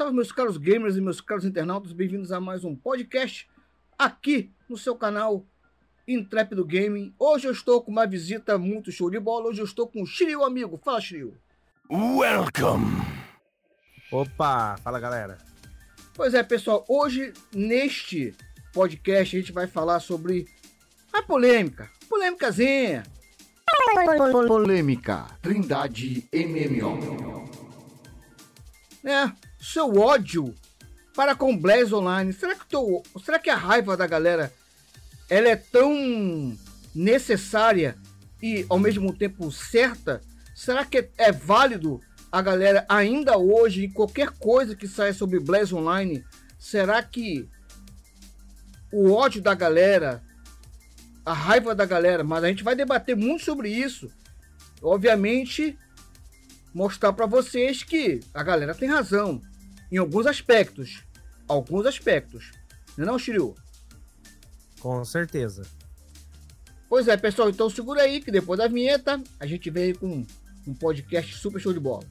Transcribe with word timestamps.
Salve, 0.00 0.14
meus 0.14 0.32
caros 0.32 0.56
gamers 0.56 0.96
e 0.96 1.00
meus 1.02 1.20
caros 1.20 1.44
internautas, 1.44 1.92
bem-vindos 1.92 2.32
a 2.32 2.40
mais 2.40 2.64
um 2.64 2.74
podcast 2.74 3.46
aqui 3.98 4.50
no 4.66 4.78
seu 4.78 4.96
canal 4.96 5.44
Intrépido 6.08 6.64
Gaming. 6.64 7.14
Hoje 7.18 7.46
eu 7.46 7.52
estou 7.52 7.82
com 7.82 7.90
uma 7.90 8.06
visita 8.06 8.56
muito 8.56 8.90
show 8.90 9.10
de 9.10 9.20
bola. 9.20 9.48
Hoje 9.48 9.60
eu 9.60 9.66
estou 9.66 9.86
com 9.86 10.00
o 10.00 10.06
Shiryu, 10.06 10.42
amigo. 10.42 10.80
Fala, 10.82 11.02
Shiryu. 11.02 11.36
Welcome! 11.90 12.86
Opa, 14.10 14.78
fala 14.78 14.98
galera. 14.98 15.36
Pois 16.14 16.32
é, 16.32 16.42
pessoal, 16.42 16.82
hoje 16.88 17.34
neste 17.54 18.34
podcast 18.72 19.36
a 19.36 19.40
gente 19.40 19.52
vai 19.52 19.66
falar 19.66 20.00
sobre 20.00 20.48
a 21.12 21.22
polêmica. 21.22 21.90
Polêmicazinha. 22.08 23.02
Polêmica. 24.48 25.26
Trindade 25.42 26.26
MMO. 26.32 27.50
É, 29.04 29.49
seu 29.60 29.98
ódio 29.98 30.54
para 31.14 31.34
com 31.34 31.56
Blaze 31.56 31.94
Online. 31.94 32.32
Será 32.32 32.54
que, 32.54 32.66
teu, 32.66 33.02
será 33.24 33.38
que 33.38 33.50
a 33.50 33.56
raiva 33.56 33.96
da 33.96 34.06
galera 34.06 34.52
ela 35.28 35.48
é 35.48 35.56
tão 35.56 36.56
necessária 36.94 37.96
e 38.42 38.64
ao 38.68 38.78
mesmo 38.78 39.12
tempo 39.12 39.52
certa? 39.52 40.20
Será 40.54 40.84
que 40.84 40.98
é, 40.98 41.10
é 41.18 41.32
válido 41.32 42.00
a 42.32 42.40
galera 42.40 42.86
ainda 42.88 43.36
hoje 43.36 43.84
em 43.84 43.90
qualquer 43.90 44.30
coisa 44.30 44.74
que 44.74 44.88
saia 44.88 45.12
sobre 45.12 45.38
Blaze 45.38 45.74
Online? 45.74 46.24
Será 46.58 47.02
que 47.02 47.48
o 48.92 49.12
ódio 49.12 49.40
da 49.40 49.54
galera, 49.54 50.22
a 51.24 51.32
raiva 51.32 51.74
da 51.74 51.84
galera, 51.84 52.24
mas 52.24 52.42
a 52.42 52.48
gente 52.48 52.64
vai 52.64 52.74
debater 52.74 53.16
muito 53.16 53.44
sobre 53.44 53.68
isso. 53.68 54.10
Obviamente, 54.82 55.78
mostrar 56.74 57.12
para 57.12 57.26
vocês 57.26 57.82
que 57.82 58.20
a 58.32 58.42
galera 58.42 58.74
tem 58.74 58.88
razão 58.88 59.40
em 59.90 59.96
alguns 59.96 60.26
aspectos. 60.26 61.02
Alguns 61.48 61.86
aspectos. 61.86 62.52
Não 62.96 63.04
é 63.04 63.06
não, 63.06 63.18
Shiryu? 63.18 63.54
Com 64.78 65.04
certeza. 65.04 65.62
Pois 66.88 67.08
é, 67.08 67.16
pessoal, 67.16 67.50
então 67.50 67.70
segura 67.70 68.02
aí 68.02 68.20
que 68.20 68.30
depois 68.30 68.58
da 68.58 68.66
vinheta 68.66 69.22
a 69.38 69.46
gente 69.46 69.70
vem 69.70 69.94
com 69.94 70.26
um 70.66 70.74
podcast 70.74 71.36
super 71.36 71.60
show 71.60 71.72
de 71.72 71.80
bola. 71.80 72.04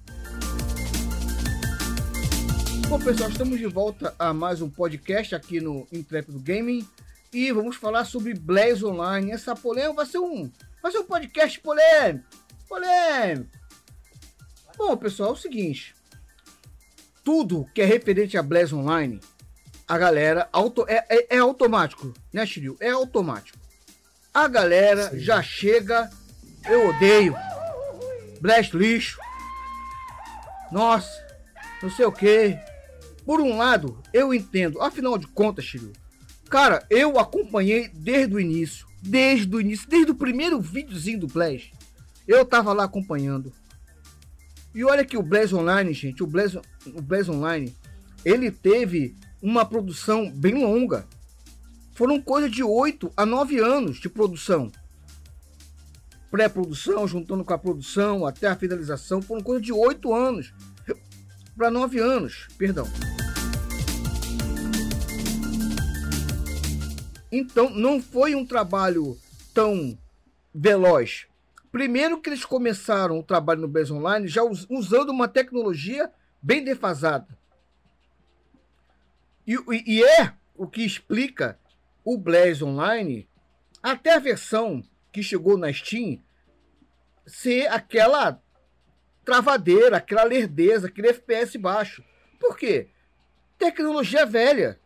Bom, 2.88 3.00
pessoal, 3.00 3.30
estamos 3.30 3.60
de 3.60 3.68
volta 3.68 4.16
a 4.18 4.34
mais 4.34 4.62
um 4.62 4.70
podcast 4.70 5.36
aqui 5.36 5.62
no 5.62 5.88
Intrépido 5.92 6.40
Gaming 6.40 6.88
e 7.32 7.52
vamos 7.52 7.76
falar 7.76 8.06
sobre 8.06 8.34
Blaze 8.34 8.84
Online. 8.84 9.32
Essa 9.32 9.56
polêmica 9.56 9.94
vai 9.94 10.06
ser 10.06 10.20
um, 10.20 10.52
vai 10.82 10.92
ser 10.92 11.00
um 11.00 11.06
podcast 11.06 11.60
polêmico, 11.60 12.26
polêmico. 12.68 13.52
Bom, 14.78 14.96
pessoal, 14.98 15.30
é 15.30 15.34
o 15.34 15.36
seguinte, 15.36 15.94
tudo 17.30 17.70
que 17.76 17.82
é 17.84 17.86
referente 17.86 18.40
a 18.40 18.42
Blaze 18.42 18.74
Online, 18.74 19.20
a 19.88 20.00
galera 20.00 20.50
auto, 20.52 20.84
é, 20.88 21.06
é, 21.08 21.36
é 21.36 21.38
automático, 21.38 22.12
né, 22.34 22.44
Shiryu? 22.44 22.76
É 22.80 22.90
automático. 22.90 23.60
A 24.34 24.48
galera 24.48 25.12
Sim. 25.12 25.20
já 25.20 25.40
chega, 25.40 26.10
eu 26.68 26.90
odeio, 26.90 27.36
Blast 28.42 28.76
lixo, 28.76 29.20
nossa, 30.72 31.08
não 31.84 31.92
sei 31.92 32.06
o 32.06 32.12
que. 32.12 32.58
Por 33.24 33.40
um 33.40 33.58
lado, 33.58 34.02
eu 34.12 34.34
entendo, 34.34 34.82
afinal 34.82 35.16
de 35.16 35.28
contas, 35.28 35.66
Shiryu, 35.66 35.94
cara, 36.50 36.84
eu 36.90 37.20
acompanhei 37.20 37.90
desde 37.90 38.34
o 38.34 38.40
início, 38.40 38.88
desde 39.04 39.56
o 39.56 39.62
início, 39.62 39.88
desde 39.88 40.12
o 40.14 40.16
primeiro 40.16 40.60
videozinho 40.60 41.20
do 41.20 41.28
Blast, 41.28 41.72
eu 42.28 42.44
tava 42.44 42.74
lá 42.74 42.86
acompanhando. 42.86 43.54
E 44.80 44.84
olha 44.86 45.04
que 45.04 45.18
o 45.18 45.22
Blaze 45.22 45.54
Online, 45.54 45.92
gente, 45.92 46.24
o 46.24 46.26
Blaze, 46.26 46.58
o 46.86 47.02
Blaze 47.02 47.30
Online, 47.30 47.76
ele 48.24 48.50
teve 48.50 49.14
uma 49.42 49.66
produção 49.66 50.32
bem 50.32 50.54
longa. 50.54 51.06
Foram 51.94 52.22
coisa 52.22 52.50
de 52.50 52.64
8 52.64 53.12
a 53.18 53.26
9 53.26 53.60
anos 53.60 54.00
de 54.00 54.08
produção. 54.08 54.72
Pré-produção, 56.32 57.06
juntando 57.06 57.44
com 57.44 57.54
a 57.54 57.58
produção, 57.58 58.26
até 58.26 58.48
a 58.48 58.56
finalização, 58.56 59.22
foram 59.22 59.44
coisa 59.44 59.60
de 59.60 59.74
8 59.74 60.16
anos 60.16 60.54
para 61.58 61.70
9 61.70 62.00
anos, 62.00 62.48
perdão. 62.58 62.88
Então, 67.30 67.70
não 67.70 68.02
foi 68.02 68.34
um 68.34 68.46
trabalho 68.46 69.18
tão 69.54 69.98
veloz. 70.56 71.29
Primeiro 71.72 72.20
que 72.20 72.30
eles 72.30 72.46
começaram 72.46 73.20
o 73.20 73.24
trabalho 73.24 73.62
no 73.62 73.68
Blaze 73.68 73.94
Online 73.94 74.28
já 74.28 74.42
usando 74.44 75.10
uma 75.10 75.28
tecnologia 75.28 76.12
bem 76.42 76.64
defasada. 76.64 77.38
E, 79.46 79.56
e 79.86 80.04
é 80.04 80.34
o 80.56 80.68
que 80.68 80.84
explica 80.84 81.60
o 82.04 82.18
Blaze 82.18 82.64
Online, 82.64 83.28
até 83.82 84.14
a 84.14 84.20
versão 84.20 84.84
que 85.12 85.24
chegou 85.24 85.58
na 85.58 85.72
Steam, 85.72 86.22
ser 87.26 87.68
aquela 87.68 88.42
travadeira, 89.24 89.98
aquela 89.98 90.24
lerdeza, 90.24 90.88
aquele 90.88 91.10
FPS 91.10 91.58
baixo. 91.58 92.04
Por 92.40 92.58
quê? 92.58 92.90
Tecnologia 93.58 94.26
velha. 94.26 94.80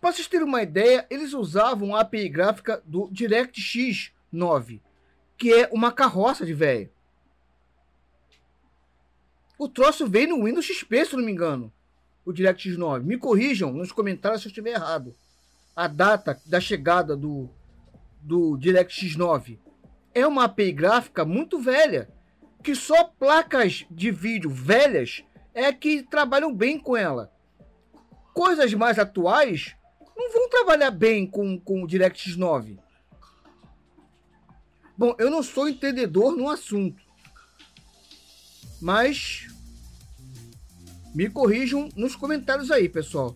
Para 0.00 0.12
vocês 0.12 0.26
terem 0.26 0.46
uma 0.46 0.62
ideia, 0.62 1.06
eles 1.10 1.34
usavam 1.34 1.94
a 1.94 2.00
API 2.00 2.28
gráfica 2.28 2.82
do 2.86 3.08
DirectX 3.12 4.12
9, 4.32 4.80
que 5.36 5.52
é 5.52 5.68
uma 5.70 5.92
carroça 5.92 6.46
de 6.46 6.54
velho. 6.54 6.90
O 9.58 9.68
troço 9.68 10.06
veio 10.08 10.30
no 10.30 10.44
Windows 10.44 10.64
XP, 10.64 11.04
se 11.04 11.16
não 11.16 11.22
me 11.22 11.30
engano. 11.30 11.70
O 12.24 12.32
DirectX 12.32 12.78
9. 12.78 13.06
Me 13.06 13.18
corrijam 13.18 13.72
nos 13.72 13.92
comentários 13.92 14.40
se 14.40 14.48
eu 14.48 14.50
estiver 14.50 14.70
errado. 14.70 15.14
A 15.76 15.86
data 15.86 16.40
da 16.46 16.58
chegada 16.58 17.14
do, 17.14 17.50
do 18.22 18.56
DirectX 18.56 19.16
9 19.16 19.58
é 20.14 20.26
uma 20.26 20.44
API 20.44 20.72
gráfica 20.72 21.26
muito 21.26 21.58
velha. 21.60 22.08
Que 22.62 22.74
só 22.74 23.04
placas 23.04 23.84
de 23.90 24.10
vídeo 24.10 24.48
velhas 24.48 25.22
é 25.52 25.70
que 25.74 26.02
trabalham 26.02 26.54
bem 26.54 26.78
com 26.78 26.96
ela. 26.96 27.30
Coisas 28.32 28.72
mais 28.72 28.98
atuais 28.98 29.76
não 30.20 30.30
vão 30.30 30.48
trabalhar 30.50 30.90
bem 30.90 31.26
com, 31.26 31.58
com 31.58 31.82
o 31.82 31.86
DirectX 31.86 32.36
9. 32.36 32.78
Bom, 34.96 35.16
eu 35.18 35.30
não 35.30 35.42
sou 35.42 35.66
entendedor 35.66 36.36
no 36.36 36.50
assunto, 36.50 37.02
mas 38.82 39.48
me 41.14 41.30
corrijam 41.30 41.88
nos 41.96 42.14
comentários 42.14 42.70
aí, 42.70 42.86
pessoal. 42.86 43.34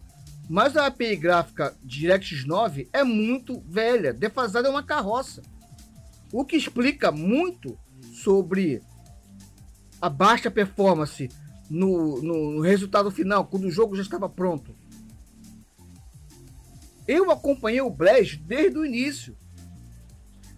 Mas 0.48 0.76
a 0.76 0.86
API 0.86 1.16
gráfica 1.16 1.74
DirectX 1.82 2.44
9 2.44 2.90
é 2.92 3.02
muito 3.02 3.62
velha, 3.66 4.12
defasada 4.12 4.68
é 4.68 4.70
uma 4.70 4.82
carroça. 4.82 5.40
O 6.30 6.44
que 6.44 6.56
explica 6.56 7.10
muito 7.10 7.78
sobre 8.12 8.82
a 10.02 10.10
baixa 10.10 10.50
performance 10.50 11.30
no, 11.70 12.20
no, 12.20 12.50
no 12.52 12.60
resultado 12.60 13.10
final, 13.10 13.46
quando 13.46 13.64
o 13.64 13.70
jogo 13.70 13.96
já 13.96 14.02
estava 14.02 14.28
pronto. 14.28 14.74
Eu 17.06 17.30
acompanhei 17.30 17.80
o 17.80 17.90
Blaze 17.90 18.36
desde 18.36 18.78
o 18.78 18.84
início. 18.84 19.36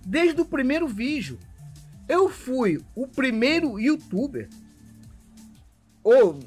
Desde 0.04 0.40
o 0.40 0.44
primeiro 0.44 0.86
vídeo. 0.86 1.38
Eu 2.08 2.28
fui 2.28 2.80
o 2.94 3.06
primeiro 3.06 3.78
youtuber. 3.80 4.48
Ou 6.04 6.38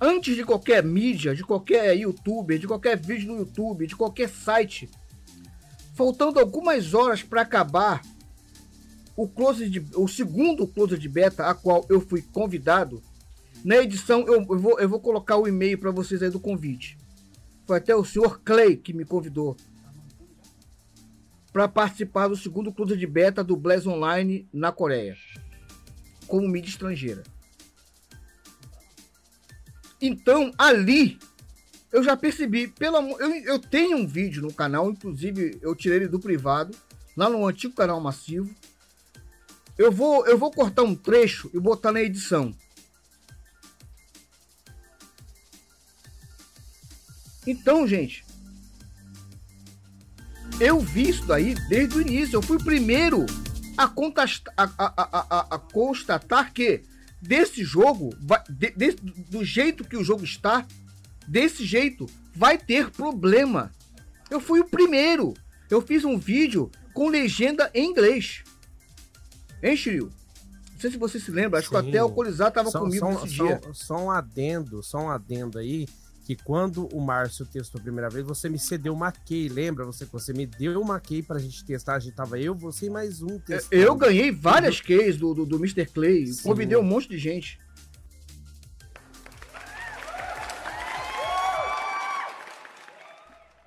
antes 0.00 0.34
de 0.34 0.44
qualquer 0.44 0.82
mídia, 0.82 1.34
de 1.34 1.44
qualquer 1.44 1.96
youtuber, 1.96 2.58
de 2.58 2.66
qualquer 2.66 2.98
vídeo 2.98 3.32
no 3.32 3.38
YouTube, 3.38 3.86
de 3.86 3.94
qualquer 3.94 4.28
site. 4.28 4.90
Faltando 5.94 6.40
algumas 6.40 6.92
horas 6.92 7.22
para 7.22 7.42
acabar 7.42 8.02
o 9.16 9.26
close 9.26 9.68
de, 9.68 9.84
o 9.94 10.06
segundo 10.06 10.66
close 10.66 10.98
de 10.98 11.08
beta 11.08 11.46
a 11.46 11.54
qual 11.54 11.86
eu 11.88 12.00
fui 12.00 12.20
convidado. 12.20 13.00
Na 13.64 13.76
edição 13.76 14.26
eu, 14.26 14.44
eu 14.50 14.58
vou, 14.58 14.78
eu 14.80 14.88
vou 14.88 15.00
colocar 15.00 15.36
o 15.36 15.48
e-mail 15.48 15.78
para 15.78 15.90
vocês 15.90 16.22
aí 16.22 16.30
do 16.30 16.40
convite. 16.40 16.98
Foi 17.66 17.78
até 17.78 17.94
o 17.94 18.04
senhor 18.04 18.40
Clay 18.40 18.76
que 18.76 18.92
me 18.92 19.04
convidou 19.04 19.56
para 21.52 21.66
participar 21.66 22.28
do 22.28 22.36
segundo 22.36 22.72
clube 22.72 22.96
de 22.96 23.06
beta 23.06 23.42
do 23.42 23.56
Blaze 23.56 23.88
Online 23.88 24.46
na 24.52 24.70
Coreia, 24.70 25.16
como 26.26 26.46
mídia 26.46 26.68
estrangeira. 26.68 27.24
Então, 30.00 30.52
ali, 30.58 31.18
eu 31.90 32.02
já 32.02 32.16
percebi, 32.16 32.68
pelo 32.68 32.98
amor, 32.98 33.20
eu, 33.20 33.30
eu 33.30 33.58
tenho 33.58 33.96
um 33.96 34.06
vídeo 34.06 34.42
no 34.42 34.52
canal, 34.52 34.90
inclusive 34.90 35.58
eu 35.62 35.74
tirei 35.74 35.98
ele 35.98 36.08
do 36.08 36.20
privado, 36.20 36.76
lá 37.16 37.28
no 37.30 37.46
antigo 37.46 37.74
canal 37.74 38.00
massivo. 38.00 38.54
Eu 39.78 39.90
vou, 39.90 40.26
eu 40.26 40.36
vou 40.36 40.50
cortar 40.50 40.82
um 40.82 40.94
trecho 40.94 41.50
e 41.54 41.58
botar 41.58 41.90
na 41.90 42.02
edição. 42.02 42.54
Então, 47.46 47.86
gente, 47.86 48.24
eu 50.60 50.80
vi 50.80 51.10
isso 51.10 51.26
daí 51.26 51.54
desde 51.68 51.96
o 51.96 52.00
início. 52.00 52.36
Eu 52.36 52.42
fui 52.42 52.56
o 52.56 52.64
primeiro 52.64 53.26
a, 53.76 53.92
a, 54.56 54.68
a, 54.76 55.54
a 55.54 55.58
constatar 55.58 56.52
que 56.52 56.82
desse 57.20 57.64
jogo, 57.64 58.10
de, 58.48 58.70
de, 58.70 58.92
do 59.28 59.44
jeito 59.44 59.84
que 59.84 59.96
o 59.96 60.04
jogo 60.04 60.24
está, 60.24 60.66
desse 61.26 61.64
jeito, 61.64 62.06
vai 62.34 62.56
ter 62.56 62.90
problema. 62.90 63.70
Eu 64.30 64.40
fui 64.40 64.60
o 64.60 64.64
primeiro. 64.64 65.34
Eu 65.70 65.80
fiz 65.80 66.04
um 66.04 66.18
vídeo 66.18 66.70
com 66.94 67.08
legenda 67.08 67.70
em 67.74 67.90
inglês. 67.90 68.42
Hein, 69.62 69.76
Shiryu? 69.76 70.10
Não 70.72 70.80
sei 70.80 70.90
se 70.90 70.98
você 70.98 71.18
se 71.18 71.30
lembra, 71.30 71.58
acho 71.58 71.68
Sim. 71.68 71.74
que 71.74 71.88
até 71.88 72.02
o 72.02 72.10
Colizar 72.10 72.52
tava 72.52 72.70
só, 72.70 72.80
comigo 72.80 72.98
só, 72.98 73.10
nesse 73.10 73.34
só, 73.34 73.46
dia. 73.46 73.60
Só 73.72 73.96
um 73.96 74.10
adendo, 74.10 74.82
só 74.82 74.98
um 74.98 75.10
adendo 75.10 75.58
aí, 75.58 75.88
que 76.26 76.34
quando 76.34 76.88
o 76.92 77.00
Márcio 77.00 77.46
testou 77.46 77.78
a 77.78 77.82
primeira 77.82 78.10
vez, 78.10 78.26
você 78.26 78.48
me 78.48 78.58
cedeu 78.58 78.92
uma 78.92 79.12
key, 79.12 79.48
lembra? 79.48 79.84
Você, 79.84 80.04
você 80.06 80.32
me 80.32 80.44
deu 80.44 80.80
uma 80.80 80.98
key 80.98 81.22
pra 81.22 81.38
gente 81.38 81.64
testar, 81.64 81.94
a 81.94 81.98
gente 82.00 82.16
tava 82.16 82.36
eu, 82.36 82.52
você 82.52 82.86
e 82.86 82.90
mais 82.90 83.22
um 83.22 83.38
testando. 83.38 83.80
Eu 83.80 83.94
ganhei 83.94 84.32
várias 84.32 84.80
keys 84.80 85.16
do, 85.16 85.32
do, 85.32 85.46
do 85.46 85.56
Mr. 85.56 85.86
Clay, 85.86 86.26
Sim. 86.26 86.42
convidei 86.42 86.76
um 86.76 86.82
monte 86.82 87.08
de 87.08 87.16
gente. 87.16 87.60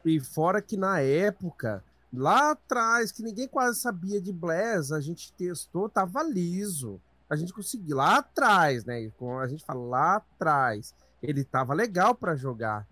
E 0.03 0.19
fora 0.19 0.62
que 0.62 0.75
na 0.75 1.00
época 1.00 1.81
Lá 2.12 2.51
atrás, 2.51 3.12
que 3.12 3.21
ninguém 3.21 3.47
quase 3.47 3.79
sabia 3.79 4.19
de 4.19 4.33
Blaz, 4.33 4.91
a 4.91 5.00
gente 5.00 5.31
testou, 5.33 5.88
tava 5.88 6.23
liso. 6.23 7.00
A 7.29 7.35
gente 7.35 7.53
conseguiu 7.53 7.97
lá 7.97 8.17
atrás, 8.17 8.83
né? 8.83 9.12
A 9.39 9.47
gente 9.47 9.63
fala 9.63 9.85
lá 9.85 10.15
atrás, 10.15 10.95
ele 11.21 11.44
tava 11.44 11.74
legal 11.74 12.16
para 12.16 12.36
jogar. 12.36 12.88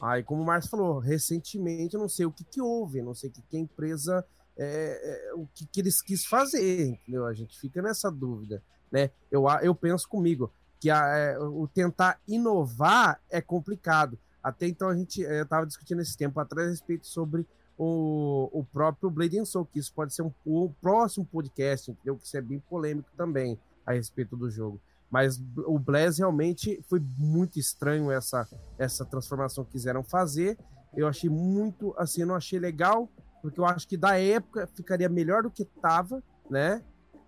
Aí, 0.00 0.22
como 0.22 0.42
o 0.42 0.46
Márcio 0.46 0.70
falou, 0.70 0.98
recentemente, 0.98 1.94
eu 1.94 2.00
não 2.00 2.08
sei 2.08 2.24
o 2.24 2.32
que, 2.32 2.44
que 2.44 2.60
houve, 2.60 3.02
não 3.02 3.14
sei 3.14 3.30
o 3.30 3.32
que, 3.32 3.42
que 3.42 3.56
a 3.56 3.60
empresa, 3.60 4.24
é, 4.56 5.28
é, 5.30 5.34
o 5.34 5.46
que, 5.54 5.66
que 5.66 5.80
eles 5.80 6.00
quis 6.00 6.24
fazer, 6.24 6.86
entendeu? 6.86 7.26
A 7.26 7.34
gente 7.34 7.58
fica 7.58 7.82
nessa 7.82 8.10
dúvida, 8.10 8.62
né? 8.90 9.10
Eu, 9.30 9.46
eu 9.62 9.74
penso 9.74 10.08
comigo 10.08 10.52
que 10.80 10.88
a, 10.90 11.04
é, 11.16 11.38
o 11.38 11.66
tentar 11.66 12.20
inovar 12.28 13.20
é 13.28 13.40
complicado. 13.40 14.18
Até 14.42 14.68
então 14.68 14.88
a 14.88 14.96
gente 14.96 15.20
estava 15.20 15.66
discutindo 15.66 16.00
esse 16.00 16.16
tempo 16.16 16.38
atrás 16.38 16.68
a 16.68 16.70
respeito 16.70 17.06
sobre 17.06 17.46
o, 17.76 18.48
o 18.52 18.64
próprio 18.64 19.10
Blade 19.10 19.38
and 19.38 19.44
Soul, 19.44 19.66
que 19.66 19.78
isso 19.78 19.92
pode 19.92 20.14
ser 20.14 20.22
um, 20.22 20.32
um 20.46 20.72
próximo 20.80 21.26
podcast, 21.26 21.90
entendeu? 21.90 22.16
Que 22.16 22.26
isso 22.26 22.36
é 22.36 22.40
bem 22.40 22.60
polêmico 22.60 23.08
também 23.16 23.58
a 23.84 23.92
respeito 23.92 24.36
do 24.36 24.50
jogo. 24.50 24.80
Mas 25.10 25.40
o 25.66 25.78
Blaze 25.78 26.18
realmente 26.18 26.80
foi 26.88 27.00
muito 27.18 27.58
estranho 27.58 28.10
essa, 28.10 28.46
essa 28.78 29.04
transformação 29.04 29.64
que 29.64 29.72
quiseram 29.72 30.04
fazer. 30.04 30.58
Eu 30.94 31.06
achei 31.06 31.30
muito, 31.30 31.94
assim, 31.96 32.22
eu 32.22 32.26
não 32.26 32.34
achei 32.34 32.58
legal, 32.58 33.10
porque 33.40 33.58
eu 33.58 33.64
acho 33.64 33.88
que 33.88 33.96
da 33.96 34.18
época 34.18 34.68
ficaria 34.74 35.08
melhor 35.08 35.42
do 35.42 35.50
que 35.50 35.64
tava, 35.64 36.22
né? 36.50 36.82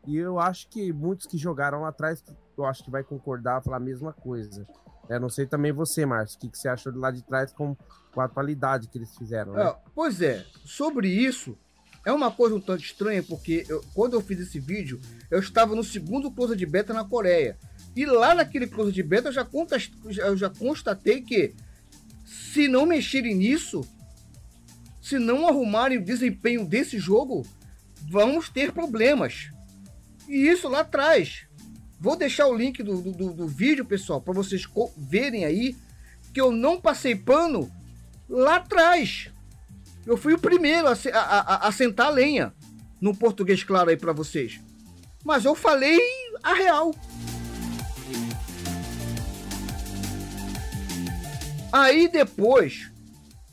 E 0.06 0.16
eu 0.16 0.38
acho 0.38 0.68
que 0.68 0.92
muitos 0.92 1.26
que 1.26 1.38
jogaram 1.38 1.82
lá 1.82 1.88
atrás, 1.88 2.24
eu 2.56 2.64
acho 2.64 2.84
que 2.84 2.90
vai 2.90 3.02
concordar, 3.02 3.62
falar 3.62 3.76
a 3.76 3.80
mesma 3.80 4.12
coisa. 4.12 4.66
Eu 5.08 5.20
não 5.20 5.28
sei 5.28 5.46
também 5.46 5.72
você, 5.72 6.06
Márcio, 6.06 6.36
o 6.36 6.40
que, 6.40 6.48
que 6.48 6.58
você 6.58 6.68
achou 6.68 6.92
de 6.92 6.98
lá 6.98 7.10
de 7.10 7.22
trás 7.22 7.52
com, 7.52 7.76
com 8.12 8.20
a 8.20 8.24
atualidade 8.24 8.88
que 8.88 8.96
eles 8.96 9.16
fizeram, 9.16 9.52
né? 9.52 9.64
É, 9.64 9.76
pois 9.94 10.20
é, 10.22 10.44
sobre 10.64 11.08
isso, 11.08 11.58
é 12.04 12.12
uma 12.12 12.30
coisa 12.30 12.54
um 12.54 12.60
tanto 12.60 12.82
estranha, 12.82 13.22
porque 13.22 13.64
eu, 13.68 13.82
quando 13.92 14.14
eu 14.14 14.20
fiz 14.20 14.40
esse 14.40 14.58
vídeo, 14.58 15.00
eu 15.30 15.40
estava 15.40 15.74
no 15.74 15.84
segundo 15.84 16.30
close 16.30 16.56
de 16.56 16.64
beta 16.64 16.94
na 16.94 17.04
Coreia. 17.04 17.58
E 17.94 18.06
lá 18.06 18.34
naquele 18.34 18.66
close 18.66 18.92
de 18.92 19.02
beta 19.02 19.28
eu 19.28 19.32
já, 19.32 19.46
eu 20.24 20.36
já 20.36 20.50
constatei 20.50 21.20
que 21.20 21.54
se 22.24 22.68
não 22.68 22.86
mexerem 22.86 23.34
nisso, 23.34 23.86
se 25.00 25.18
não 25.18 25.46
arrumarem 25.46 25.98
o 25.98 26.04
desempenho 26.04 26.64
desse 26.64 26.98
jogo, 26.98 27.46
vamos 28.08 28.48
ter 28.48 28.72
problemas. 28.72 29.50
E 30.28 30.48
isso 30.48 30.68
lá 30.68 30.80
atrás. 30.80 31.46
Vou 31.98 32.16
deixar 32.16 32.46
o 32.46 32.56
link 32.56 32.82
do, 32.82 33.02
do, 33.02 33.32
do 33.32 33.46
vídeo, 33.46 33.84
pessoal, 33.84 34.20
para 34.20 34.32
vocês 34.32 34.66
verem 34.96 35.44
aí 35.44 35.76
que 36.32 36.40
eu 36.40 36.50
não 36.50 36.80
passei 36.80 37.14
pano 37.14 37.70
lá 38.28 38.56
atrás. 38.56 39.30
Eu 40.06 40.16
fui 40.16 40.32
o 40.32 40.38
primeiro 40.38 40.88
a, 40.88 40.92
a, 40.92 41.18
a, 41.18 41.68
a 41.68 41.72
sentar 41.72 42.06
a 42.06 42.10
lenha 42.10 42.54
no 43.00 43.14
português 43.14 43.62
claro 43.62 43.90
aí 43.90 43.96
para 43.96 44.12
vocês. 44.12 44.60
Mas 45.24 45.44
eu 45.44 45.54
falei 45.54 45.98
a 46.42 46.54
real. 46.54 46.94
Aí 51.72 52.08
depois 52.08 52.90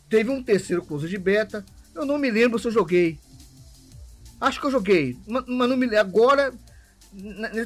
teve 0.10 0.30
um 0.30 0.44
terceiro 0.44 0.84
curso 0.84 1.08
de 1.08 1.18
beta. 1.18 1.66
Eu 1.94 2.06
não 2.06 2.18
me 2.18 2.30
lembro 2.30 2.60
se 2.60 2.68
eu 2.68 2.72
joguei. 2.72 3.20
Acho 4.40 4.60
que 4.60 4.68
eu 4.68 4.72
joguei, 4.72 5.18
mas 5.28 5.46
não 5.48 5.76
me. 5.76 5.96
Agora 5.96 6.54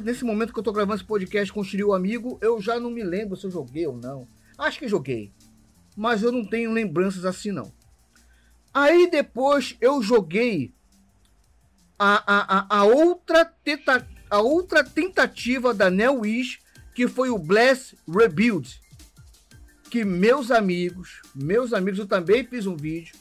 nesse 0.02 0.24
momento 0.24 0.52
que 0.52 0.58
eu 0.58 0.62
tô 0.62 0.72
gravando 0.72 0.96
esse 0.96 1.04
podcast 1.04 1.52
com 1.52 1.60
o 1.60 1.64
Shiryu 1.64 1.92
Amigo, 1.92 2.38
eu 2.40 2.60
já 2.60 2.78
não 2.78 2.90
me 2.90 3.02
lembro 3.02 3.36
se 3.36 3.46
eu 3.46 3.50
joguei 3.50 3.86
ou 3.86 3.96
não. 3.96 4.26
Acho 4.56 4.78
que 4.78 4.88
joguei. 4.88 5.32
Mas 5.96 6.22
eu 6.22 6.32
não 6.32 6.44
tenho 6.44 6.72
lembranças 6.72 7.24
assim 7.24 7.50
não. 7.50 7.70
Aí 8.72 9.10
depois 9.10 9.76
eu 9.80 10.02
joguei 10.02 10.72
a, 11.98 12.22
a, 12.26 12.58
a, 12.58 12.78
a 12.78 12.84
outra, 12.84 13.44
teta, 13.44 14.06
a 14.30 14.40
outra 14.40 14.82
tentativa 14.82 15.74
da 15.74 15.90
NeoWish, 15.90 16.60
que 16.94 17.06
foi 17.06 17.28
o 17.28 17.38
Bless 17.38 17.94
Rebuild. 18.08 18.80
Que 19.92 20.06
meus 20.06 20.50
amigos, 20.50 21.20
meus 21.34 21.74
amigos, 21.74 21.98
eu 21.98 22.06
também 22.06 22.46
fiz 22.46 22.66
um 22.66 22.74
vídeo 22.74 23.14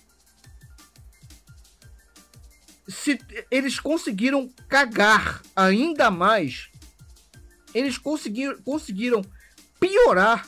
se 2.87 3.19
eles 3.51 3.77
conseguiram 3.77 4.49
cagar 4.69 5.41
ainda 5.53 6.09
mais, 6.09 6.69
eles 7.73 7.97
conseguiram, 7.97 8.57
conseguiram 8.61 9.21
piorar 9.81 10.47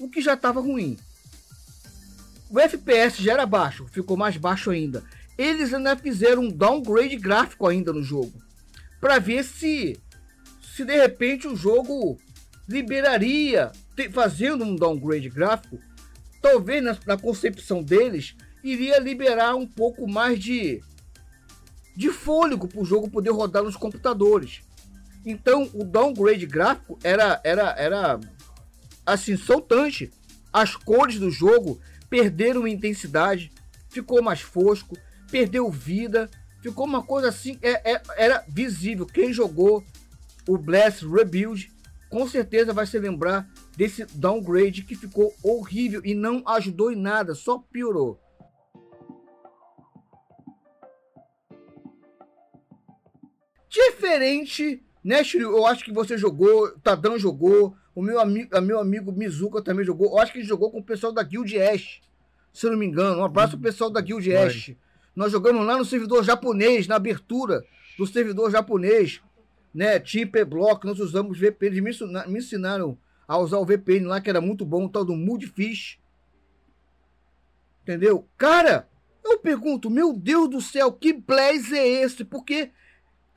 o 0.00 0.10
que 0.10 0.20
já 0.20 0.34
estava 0.34 0.60
ruim. 0.60 0.98
O 2.50 2.58
FPS 2.58 3.22
já 3.22 3.34
era 3.34 3.46
baixo, 3.46 3.86
ficou 3.92 4.16
mais 4.16 4.36
baixo 4.36 4.72
ainda. 4.72 5.04
Eles 5.38 5.72
ainda 5.72 5.96
fizeram 5.96 6.42
um 6.42 6.50
downgrade 6.50 7.14
gráfico 7.14 7.68
ainda 7.68 7.92
no 7.92 8.02
jogo, 8.02 8.42
para 9.00 9.20
ver 9.20 9.44
se 9.44 9.96
se 10.74 10.84
de 10.84 10.96
repente 10.96 11.46
o 11.46 11.54
jogo 11.54 12.18
liberaria, 12.68 13.70
fazendo 14.08 14.64
um 14.64 14.76
downgrade 14.76 15.28
gráfico, 15.28 15.78
talvez 16.40 16.82
na, 16.82 16.96
na 17.06 17.18
concepção 17.18 17.82
deles 17.82 18.34
iria 18.62 18.98
liberar 18.98 19.54
um 19.54 19.66
pouco 19.66 20.08
mais 20.08 20.38
de 20.38 20.80
de 21.96 22.10
fôlego 22.10 22.66
para 22.66 22.80
o 22.80 22.84
jogo 22.84 23.10
poder 23.10 23.30
rodar 23.30 23.62
nos 23.62 23.76
computadores. 23.76 24.62
Então 25.24 25.68
o 25.74 25.84
downgrade 25.84 26.46
gráfico 26.46 26.98
era, 27.02 27.40
era, 27.44 27.74
era 27.76 28.20
assim, 29.04 29.36
soltante. 29.36 30.10
As 30.52 30.74
cores 30.74 31.18
do 31.18 31.30
jogo 31.30 31.78
perderam 32.08 32.66
intensidade, 32.66 33.52
ficou 33.88 34.22
mais 34.22 34.40
fosco, 34.40 34.96
perdeu 35.30 35.70
vida, 35.70 36.30
ficou 36.62 36.86
uma 36.86 37.02
coisa 37.02 37.28
assim, 37.28 37.58
é, 37.60 37.92
é, 37.92 38.02
era 38.16 38.44
visível. 38.48 39.04
Quem 39.04 39.32
jogou 39.32 39.84
o 40.48 40.56
Blast 40.56 41.06
Rebuild 41.06 41.70
com 42.08 42.26
certeza 42.26 42.72
vai 42.72 42.86
se 42.86 42.98
lembrar 42.98 43.48
desse 43.76 44.04
downgrade 44.16 44.82
que 44.82 44.94
ficou 44.94 45.34
horrível 45.42 46.00
e 46.04 46.14
não 46.14 46.42
ajudou 46.46 46.92
em 46.92 46.96
nada, 46.96 47.34
só 47.34 47.58
piorou. 47.58 48.20
Diferente, 53.68 54.82
né, 55.02 55.22
Shiryu? 55.22 55.56
Eu 55.56 55.64
acho 55.64 55.84
que 55.84 55.92
você 55.92 56.18
jogou, 56.18 56.70
Tadão 56.80 57.18
jogou, 57.18 57.76
o 57.94 58.02
meu, 58.02 58.18
ami 58.18 58.48
meu 58.62 58.80
amigo 58.80 59.12
Mizuka 59.12 59.62
também 59.62 59.84
jogou. 59.84 60.08
Eu 60.08 60.18
acho 60.18 60.32
que 60.32 60.38
ele 60.38 60.46
jogou 60.46 60.70
com 60.70 60.78
o 60.78 60.84
pessoal 60.84 61.12
da 61.12 61.22
Guild 61.22 61.56
Ash, 61.60 62.00
se 62.52 62.66
eu 62.66 62.72
não 62.72 62.78
me 62.78 62.86
engano. 62.86 63.20
Um 63.20 63.24
abraço 63.24 63.52
pro 63.52 63.70
pessoal 63.70 63.90
da 63.90 64.00
Guild 64.00 64.34
Ash. 64.34 64.74
Nós 65.14 65.30
jogamos 65.30 65.64
lá 65.64 65.76
no 65.76 65.84
servidor 65.84 66.24
japonês, 66.24 66.86
na 66.86 66.96
abertura 66.96 67.64
do 67.98 68.06
servidor 68.06 68.50
japonês, 68.50 69.20
né? 69.74 70.00
Tipo 70.00 70.44
Block, 70.44 70.84
nós 70.84 70.98
usamos 70.98 71.38
VPN. 71.38 71.78
Eles 71.78 72.26
me 72.26 72.38
ensinaram 72.38 72.98
a 73.30 73.38
usar 73.38 73.58
o 73.58 73.64
VPN 73.64 74.06
lá, 74.06 74.20
que 74.20 74.28
era 74.28 74.40
muito 74.40 74.64
bom, 74.64 74.86
o 74.86 74.88
tal 74.88 75.04
do 75.04 75.14
Moodfish. 75.14 75.98
Entendeu? 77.82 78.28
Cara, 78.36 78.88
eu 79.24 79.38
pergunto, 79.38 79.90
meu 79.90 80.12
Deus 80.12 80.48
do 80.48 80.60
céu, 80.60 80.92
que 80.92 81.12
blaze 81.12 81.76
é 81.76 81.86
esse? 81.86 82.24
Porque 82.24 82.72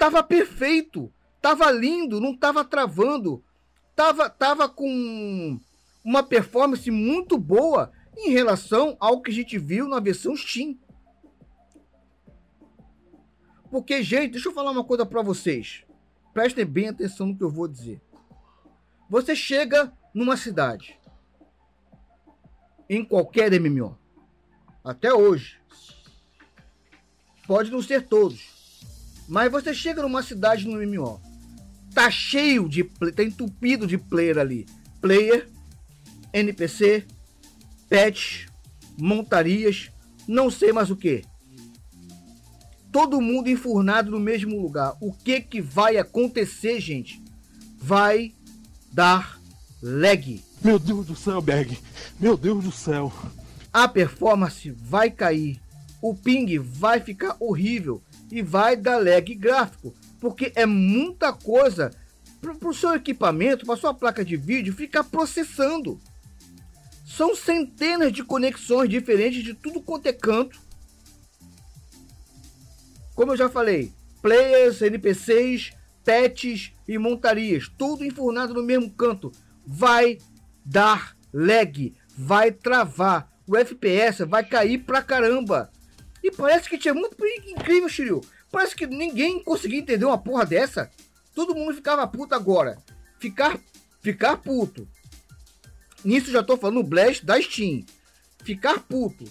Tava 0.04 0.22
perfeito, 0.22 1.10
tava 1.42 1.72
lindo, 1.72 2.20
não 2.20 2.36
tava 2.36 2.66
travando, 2.66 3.42
tava, 3.96 4.30
tava 4.30 4.68
com 4.68 5.58
uma 6.04 6.22
performance 6.22 6.92
muito 6.92 7.38
boa 7.38 7.90
em 8.18 8.30
relação 8.30 8.98
ao 9.00 9.22
que 9.22 9.32
a 9.32 9.34
gente 9.34 9.58
viu 9.58 9.88
na 9.88 10.02
versão 10.02 10.36
Steam. 10.36 10.78
Porque, 13.72 14.04
gente, 14.04 14.34
deixa 14.34 14.50
eu 14.50 14.54
falar 14.54 14.72
uma 14.72 14.84
coisa 14.84 15.06
para 15.06 15.22
vocês. 15.22 15.86
Prestem 16.34 16.66
bem 16.66 16.90
atenção 16.90 17.28
no 17.28 17.38
que 17.38 17.44
eu 17.44 17.50
vou 17.50 17.68
dizer. 17.68 18.02
Você 19.13 19.36
chega 19.36 19.93
numa 20.12 20.36
cidade, 20.36 21.00
em 22.89 23.05
qualquer 23.05 23.51
MMO, 23.62 23.96
até 24.84 25.13
hoje, 25.13 25.60
pode 27.46 27.70
não 27.70 27.79
ser 27.79 28.08
todos, 28.08 28.82
mas 29.29 29.51
você 29.51 29.72
chega 29.72 30.01
numa 30.01 30.24
cidade 30.24 30.67
no 30.67 30.84
MMO 30.84 31.22
Tá 31.93 32.10
cheio 32.10 32.67
de. 32.67 32.86
Tá 33.15 33.24
entupido 33.24 33.86
de 33.86 34.00
player 34.00 34.39
ali. 34.39 34.65
Player, 35.00 35.48
NPC, 36.34 37.05
pets, 37.88 38.48
montarias, 38.98 39.91
não 40.27 40.50
sei 40.50 40.74
mais 40.74 40.89
o 40.89 40.96
que. 40.96 41.24
Todo 42.91 43.22
mundo 43.22 43.48
enfurnado 43.48 44.10
no 44.10 44.20
mesmo 44.20 44.60
lugar. 44.60 44.98
O 45.00 45.13
que 45.13 45.39
que 45.39 45.62
vai 45.62 45.98
acontecer, 45.98 46.79
gente? 46.79 47.24
Vai 47.77 48.34
dar 48.94 49.40
lag. 49.82 50.44
Meu 50.64 50.78
Deus 50.78 51.08
do 51.08 51.16
céu, 51.16 51.42
Berg. 51.42 51.78
Meu 52.20 52.38
Deus 52.38 52.64
do 52.64 52.72
céu. 52.72 53.12
A 53.72 53.88
performance 53.88 54.70
vai 54.70 55.10
cair. 55.10 55.60
O 56.02 56.14
ping 56.14 56.60
vai 56.60 57.00
ficar 57.00 57.36
horrível 57.40 58.02
e 58.32 58.42
vai 58.42 58.76
dar 58.76 58.98
lag 58.98 59.34
gráfico, 59.36 59.94
porque 60.20 60.52
é 60.56 60.66
muita 60.66 61.34
coisa 61.34 61.92
para 62.40 62.70
o 62.70 62.74
seu 62.74 62.94
equipamento, 62.94 63.66
para 63.66 63.78
sua 63.78 63.94
placa 63.94 64.24
de 64.24 64.36
vídeo 64.36 64.74
ficar 64.74 65.04
processando. 65.06 66.00
São 67.06 67.36
centenas 67.36 68.12
de 68.12 68.24
conexões 68.24 68.90
diferentes 68.90 69.44
de 69.44 69.54
tudo 69.54 69.82
quanto 69.82 70.08
é 70.08 70.14
canto. 70.14 70.60
Como 73.16 73.32
eu 73.32 73.38
já 73.38 73.48
falei, 73.48 73.94
players, 74.22 74.82
NPCs, 74.82 75.72
pets 76.04 76.74
e 76.88 76.98
montarias, 76.98 77.70
tudo 77.78 78.06
enfurnado 78.06 78.54
no 78.54 78.64
mesmo 78.64 78.90
canto. 78.92 79.32
Vai 79.66 80.18
dar 80.66 81.16
lag, 81.34 81.94
vai 82.18 82.52
travar, 82.52 83.32
o 83.48 83.58
FPS 83.58 84.26
vai 84.26 84.44
cair 84.44 84.80
pra 84.80 85.02
caramba. 85.02 85.72
E 86.24 86.32
parece 86.32 86.70
que 86.70 86.78
tinha 86.78 86.94
muito 86.94 87.18
incrível, 87.48 87.90
Shiryu. 87.90 88.22
Parece 88.52 88.76
que 88.76 88.88
ninguém 88.88 89.44
conseguia 89.44 89.80
entender 89.80 90.06
uma 90.06 90.18
porra 90.18 90.46
dessa. 90.46 90.90
Todo 91.34 91.56
mundo 91.56 91.74
ficava 91.74 92.08
puto 92.08 92.36
agora. 92.36 92.78
Ficar, 93.20 93.60
ficar 94.02 94.38
puto. 94.38 94.88
Nisso 96.06 96.32
já 96.32 96.44
tô 96.44 96.56
falando 96.56 96.84
Blast 96.84 97.26
da 97.26 97.42
Steam. 97.42 97.84
Ficar 98.44 98.80
puto. 98.80 99.26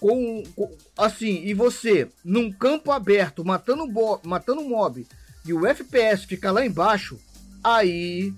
Com, 0.00 0.42
com, 0.54 0.76
assim, 0.98 1.44
e 1.44 1.54
você 1.54 2.08
num 2.22 2.52
campo 2.52 2.90
aberto 2.90 3.44
matando 3.44 3.86
bo, 3.86 4.20
matando 4.24 4.62
mob 4.62 5.06
e 5.44 5.52
o 5.52 5.66
FPS 5.66 6.24
ficar 6.24 6.52
lá 6.52 6.64
embaixo, 6.64 7.18
aí 7.62 8.34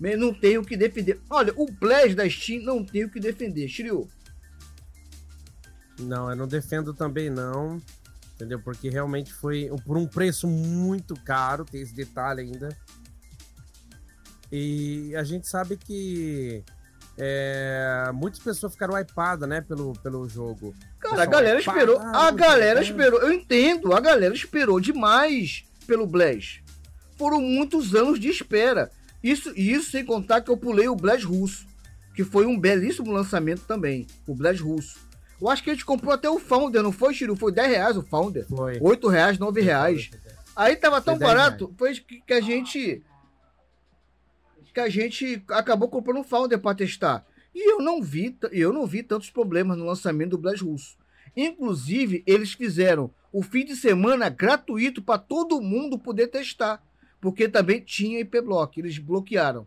não 0.00 0.34
tem 0.34 0.58
o 0.58 0.64
que 0.64 0.76
defender. 0.76 1.20
Olha, 1.30 1.52
o 1.56 1.66
Blast 1.70 2.14
da 2.14 2.28
Steam 2.28 2.62
não 2.62 2.84
tem 2.84 3.04
o 3.04 3.10
que 3.10 3.20
defender, 3.20 3.68
Shiryu. 3.68 4.08
Não, 6.00 6.30
eu 6.30 6.36
não 6.36 6.48
defendo 6.48 6.92
também 6.92 7.30
não, 7.30 7.80
entendeu? 8.34 8.58
Porque 8.58 8.88
realmente 8.88 9.32
foi 9.32 9.70
por 9.84 9.96
um 9.96 10.06
preço 10.06 10.48
muito 10.48 11.14
caro, 11.22 11.64
tem 11.64 11.82
esse 11.82 11.94
detalhe 11.94 12.40
ainda. 12.40 12.76
E 14.50 15.14
a 15.14 15.22
gente 15.22 15.48
sabe 15.48 15.76
que 15.76 16.64
é, 17.16 18.10
muitas 18.12 18.40
pessoas 18.40 18.72
ficaram 18.72 18.98
hypadas, 18.98 19.48
né, 19.48 19.60
pelo, 19.60 19.92
pelo 20.00 20.28
jogo. 20.28 20.74
Cara, 20.98 21.22
a 21.22 21.26
galera 21.26 21.60
esperou, 21.60 21.98
a 22.00 22.30
galera 22.30 22.82
esperou, 22.82 23.20
eu 23.20 23.32
entendo, 23.32 23.92
a 23.92 24.00
galera 24.00 24.34
esperou 24.34 24.80
demais 24.80 25.64
pelo 25.82 26.06
Blaze. 26.06 26.62
Foram 27.16 27.40
muitos 27.40 27.94
anos 27.94 28.18
de 28.18 28.28
espera. 28.28 28.90
Isso, 29.22 29.52
isso 29.56 29.90
sem 29.90 30.04
contar 30.04 30.40
que 30.40 30.50
eu 30.50 30.56
pulei 30.56 30.88
o 30.88 30.96
Blaze 30.96 31.24
russo, 31.24 31.66
que 32.14 32.24
foi 32.24 32.46
um 32.46 32.58
belíssimo 32.58 33.12
lançamento 33.12 33.62
também, 33.66 34.06
o 34.26 34.34
Blaze 34.34 34.60
russo. 34.60 34.98
Eu 35.40 35.48
acho 35.48 35.62
que 35.62 35.70
a 35.70 35.72
gente 35.72 35.84
comprou 35.84 36.14
até 36.14 36.30
o 36.30 36.38
Founder, 36.38 36.82
não 36.82 36.92
foi, 36.92 37.14
Chiru? 37.14 37.34
Foi 37.34 37.50
10 37.50 37.68
reais 37.68 37.96
o 37.96 38.02
Founder. 38.02 38.46
Foi. 38.46 38.78
8 38.80 39.08
reais, 39.08 39.38
9 39.38 39.60
reais. 39.60 40.10
Aí 40.54 40.76
tava 40.76 41.00
tão 41.00 41.18
barato, 41.18 41.74
foi 41.76 41.94
que 41.94 42.32
a 42.32 42.40
gente. 42.40 43.02
Que 44.72 44.80
a 44.80 44.88
gente 44.88 45.42
acabou 45.48 45.88
comprando 45.88 46.20
o 46.20 46.24
Founder 46.24 46.58
para 46.58 46.76
testar. 46.76 47.26
E 47.54 47.70
eu 47.70 47.80
não 47.80 48.02
vi, 48.02 48.36
eu 48.50 48.72
não 48.72 48.86
vi 48.86 49.02
tantos 49.02 49.30
problemas 49.30 49.76
no 49.76 49.84
lançamento 49.84 50.30
do 50.30 50.38
Blast 50.38 50.62
Russo. 50.64 50.96
Inclusive, 51.36 52.22
eles 52.26 52.52
fizeram 52.52 53.10
o 53.32 53.42
fim 53.42 53.64
de 53.64 53.74
semana 53.74 54.28
gratuito 54.28 55.00
para 55.02 55.18
todo 55.18 55.60
mundo 55.60 55.98
poder 55.98 56.28
testar. 56.28 56.82
Porque 57.20 57.48
também 57.48 57.80
tinha 57.80 58.20
IP 58.20 58.40
Block, 58.40 58.78
eles 58.78 58.98
bloquearam. 58.98 59.66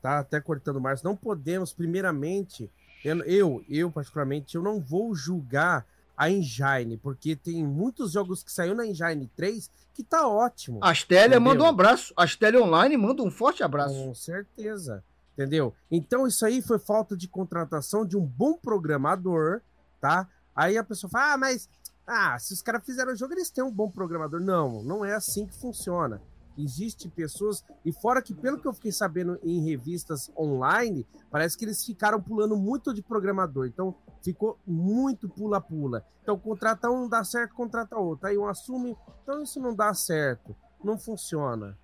Tá 0.00 0.20
até 0.20 0.40
cortando 0.40 0.80
mais. 0.80 1.02
Não 1.02 1.16
podemos, 1.16 1.72
primeiramente, 1.72 2.70
eu, 3.04 3.22
eu, 3.24 3.64
eu, 3.68 3.90
particularmente, 3.90 4.54
eu 4.54 4.62
não 4.62 4.80
vou 4.80 5.14
julgar 5.14 5.84
a 6.16 6.30
Engine, 6.30 6.96
porque 6.96 7.36
tem 7.36 7.62
muitos 7.64 8.12
jogos 8.12 8.42
que 8.42 8.50
saiu 8.50 8.74
na 8.74 8.86
Engine 8.86 9.30
3 9.36 9.70
que 9.92 10.02
tá 10.02 10.26
ótimo. 10.26 10.78
A 10.82 10.90
Astélia 10.90 11.38
manda 11.38 11.62
um 11.62 11.66
abraço. 11.66 12.14
A 12.16 12.24
Astélia 12.24 12.62
Online 12.62 12.96
manda 12.96 13.22
um 13.22 13.30
forte 13.30 13.62
abraço. 13.62 13.94
Com 13.94 14.14
certeza. 14.14 15.04
Entendeu? 15.34 15.74
Então 15.90 16.26
isso 16.26 16.46
aí 16.46 16.62
foi 16.62 16.78
falta 16.78 17.14
de 17.14 17.28
contratação 17.28 18.06
de 18.06 18.16
um 18.16 18.24
bom 18.24 18.54
programador, 18.54 19.60
tá? 20.00 20.26
Aí 20.54 20.78
a 20.78 20.84
pessoa 20.84 21.10
fala, 21.10 21.34
ah, 21.34 21.36
mas 21.36 21.68
ah, 22.06 22.38
se 22.38 22.52
os 22.52 22.62
caras 22.62 22.84
fizeram 22.84 23.12
o 23.12 23.16
jogo, 23.16 23.34
eles 23.34 23.50
têm 23.50 23.64
um 23.64 23.70
bom 23.70 23.90
programador. 23.90 24.40
Não, 24.40 24.82
não 24.82 25.04
é 25.04 25.14
assim 25.14 25.46
que 25.46 25.58
funciona. 25.58 26.22
Existem 26.56 27.10
pessoas, 27.10 27.64
e 27.84 27.92
fora 27.92 28.22
que, 28.22 28.32
pelo 28.32 28.58
que 28.58 28.66
eu 28.66 28.72
fiquei 28.72 28.92
sabendo 28.92 29.38
em 29.42 29.62
revistas 29.62 30.30
online, 30.38 31.06
parece 31.30 31.58
que 31.58 31.64
eles 31.64 31.84
ficaram 31.84 32.20
pulando 32.22 32.56
muito 32.56 32.94
de 32.94 33.02
programador. 33.02 33.66
Então, 33.66 33.94
ficou 34.22 34.58
muito 34.66 35.28
pula-pula. 35.28 36.04
Então, 36.22 36.38
contrata 36.38 36.90
um, 36.90 37.08
dá 37.08 37.22
certo, 37.24 37.54
contrata 37.54 37.96
outro. 37.96 38.28
Aí 38.28 38.38
um 38.38 38.46
assume, 38.46 38.96
então 39.22 39.42
isso 39.42 39.60
não 39.60 39.74
dá 39.74 39.92
certo. 39.92 40.56
Não 40.82 40.96
funciona. 40.96 41.76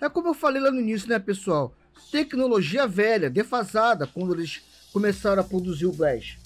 É 0.00 0.08
como 0.08 0.28
eu 0.28 0.34
falei 0.34 0.60
lá 0.60 0.70
no 0.70 0.80
início, 0.80 1.08
né, 1.08 1.18
pessoal? 1.18 1.72
Tecnologia 2.10 2.86
velha, 2.86 3.30
defasada, 3.30 4.06
quando 4.06 4.34
eles 4.34 4.62
começaram 4.92 5.40
a 5.40 5.44
produzir 5.44 5.86
o 5.86 5.92
Blast. 5.92 6.38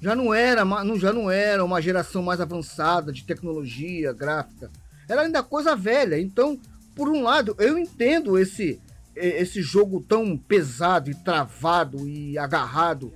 Já 0.00 0.14
não 0.14 0.32
era, 0.32 0.62
já 0.96 1.12
não 1.12 1.30
era 1.30 1.64
uma 1.64 1.80
geração 1.80 2.22
mais 2.22 2.40
avançada 2.40 3.12
de 3.12 3.24
tecnologia 3.24 4.12
gráfica. 4.12 4.70
Era 5.08 5.22
ainda 5.22 5.42
coisa 5.42 5.74
velha. 5.74 6.20
Então, 6.20 6.58
por 6.94 7.08
um 7.08 7.22
lado, 7.22 7.54
eu 7.58 7.78
entendo 7.78 8.38
esse, 8.38 8.80
esse 9.14 9.62
jogo 9.62 10.04
tão 10.06 10.36
pesado 10.36 11.10
e 11.10 11.14
travado 11.14 12.08
e 12.08 12.38
agarrado 12.38 13.12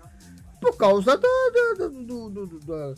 por 0.61 0.77
causa 0.77 1.17
da, 1.17 1.29
da, 1.55 1.89
da, 1.89 2.95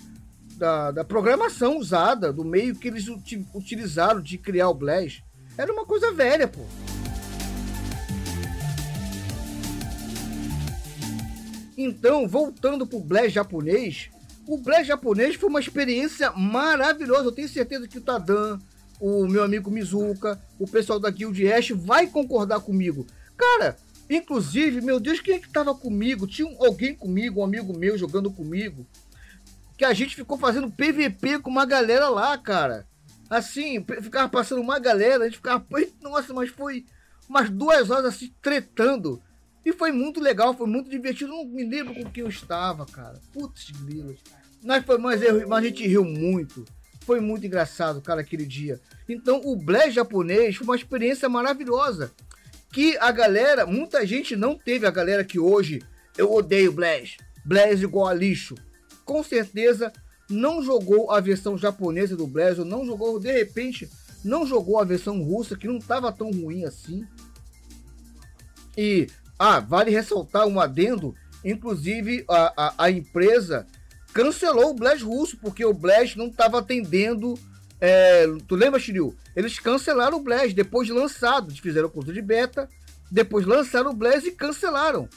da, 0.56 0.90
da, 0.90 1.04
programação 1.04 1.78
usada, 1.78 2.32
do 2.32 2.44
meio 2.44 2.74
que 2.74 2.88
eles 2.88 3.06
utilizaram 3.54 4.20
de 4.20 4.36
criar 4.36 4.68
o 4.68 4.74
Blast. 4.74 5.24
Era 5.56 5.72
uma 5.72 5.84
coisa 5.86 6.12
velha, 6.12 6.48
pô. 6.48 6.62
Então, 11.76 12.29
voltando 12.29 12.87
pro 12.87 13.00
Blast 13.00 13.31
japonês, 13.31 14.11
o 14.47 14.59
Blast 14.59 14.85
japonês 14.85 15.37
foi 15.37 15.49
uma 15.49 15.61
experiência 15.61 16.31
maravilhosa. 16.33 17.25
Eu 17.25 17.33
tenho 17.33 17.49
certeza 17.49 17.88
que 17.88 17.99
o 17.99 18.02
Tadan, 18.02 18.59
o 19.00 19.26
meu 19.26 19.43
amigo 19.43 19.71
Mizuka, 19.71 20.41
o 20.59 20.67
pessoal 20.67 21.00
da 21.00 21.11
Guild 21.11 21.50
Ash 21.50 21.71
vai 21.71 22.07
concordar 22.07 22.61
comigo. 22.61 23.07
Cara, 23.37 23.76
inclusive, 24.09 24.81
meu 24.81 25.00
Deus, 25.00 25.21
quem 25.21 25.35
é 25.35 25.38
que 25.38 25.50
tava 25.50 25.75
comigo? 25.75 26.26
Tinha 26.26 26.49
alguém 26.61 26.95
comigo, 26.95 27.41
um 27.41 27.45
amigo 27.45 27.76
meu 27.76 27.97
jogando 27.97 28.31
comigo. 28.31 28.87
Que 29.76 29.85
a 29.85 29.93
gente 29.93 30.14
ficou 30.14 30.37
fazendo 30.37 30.71
PVP 30.71 31.38
com 31.38 31.50
uma 31.50 31.64
galera 31.64 32.09
lá, 32.09 32.37
cara. 32.37 32.87
Assim, 33.31 33.85
ficava 34.02 34.29
passando 34.29 34.61
uma 34.61 34.79
galera, 34.79 35.25
a 35.25 35.26
gente 35.26 35.38
ficava. 35.38 35.64
Nossa, 36.02 36.35
mas 36.35 36.50
foi 36.50 36.85
umas 37.29 37.49
duas 37.49 37.91
horas 37.91 38.14
assim, 38.14 38.33
tretando. 38.43 39.23
E 39.64 39.73
foi 39.73 39.92
muito 39.92 40.21
legal, 40.21 40.54
foi 40.54 40.66
muito 40.66 40.90
divertido. 40.90 41.31
Não 41.31 41.45
me 41.45 41.64
lembro 41.64 41.95
com 41.95 42.11
quem 42.11 42.23
eu 42.23 42.28
estava, 42.28 42.85
cara. 42.87 43.21
Putz, 43.33 43.71
grilos. 43.71 44.19
Mas, 44.62 44.85
foi, 44.85 44.99
mas, 44.99 45.21
mas 45.47 45.64
a 45.64 45.66
gente 45.66 45.87
riu 45.87 46.04
muito. 46.04 46.64
Foi 47.04 47.21
muito 47.21 47.47
engraçado, 47.47 48.00
cara, 48.00 48.21
aquele 48.21 48.47
dia. 48.47 48.81
Então, 49.09 49.40
o 49.45 49.57
Blaze 49.57 49.90
japonês 49.92 50.57
foi 50.57 50.66
uma 50.66 50.76
experiência 50.76 51.28
maravilhosa. 51.28 52.12
Que 52.73 52.97
a 52.99 53.11
galera, 53.11 53.66
muita 53.66 54.07
gente 54.07 54.35
não 54.35 54.57
teve 54.57 54.87
a 54.87 54.90
galera 54.90 55.25
que 55.25 55.38
hoje 55.38 55.83
eu 56.16 56.33
odeio 56.33 56.73
Blaze. 56.73 57.16
Blaze 57.45 57.85
igual 57.85 58.09
a 58.09 58.14
lixo. 58.14 58.54
Com 59.04 59.23
certeza 59.23 59.92
não 60.31 60.62
jogou 60.62 61.11
a 61.11 61.21
versão 61.21 61.59
japonesa 61.59 62.16
do 62.16 62.26
Blaze, 62.26 62.61
ou 62.61 62.66
não 62.66 62.87
jogou, 62.87 63.19
de 63.19 63.31
repente, 63.31 63.88
não 64.25 64.47
jogou 64.47 64.78
a 64.78 64.85
versão 64.85 65.23
russa, 65.23 65.57
que 65.57 65.66
não 65.66 65.76
estava 65.76 66.11
tão 66.12 66.31
ruim 66.31 66.64
assim. 66.64 67.07
E, 68.76 69.09
ah, 69.44 69.58
vale 69.58 69.90
ressaltar 69.90 70.46
um 70.46 70.61
adendo, 70.61 71.16
inclusive 71.44 72.25
a, 72.28 72.52
a, 72.56 72.75
a 72.84 72.90
empresa 72.92 73.66
cancelou 74.14 74.70
o 74.70 74.75
Blast 74.75 75.02
russo, 75.02 75.37
porque 75.37 75.64
o 75.64 75.75
Blast 75.75 76.16
não 76.16 76.28
estava 76.28 76.61
atendendo. 76.61 77.34
É, 77.80 78.25
tu 78.46 78.54
lembra, 78.54 78.78
Shiryu? 78.78 79.16
Eles 79.34 79.58
cancelaram 79.58 80.18
o 80.18 80.22
Blast 80.22 80.54
depois 80.54 80.87
de 80.87 80.92
lançado. 80.92 81.49
Eles 81.49 81.58
fizeram 81.58 81.88
o 81.88 81.90
curso 81.90 82.12
de 82.12 82.22
beta, 82.22 82.68
depois 83.11 83.44
lançaram 83.44 83.90
o 83.90 83.96
Blast 83.96 84.28
e 84.28 84.30
cancelaram. 84.30 85.08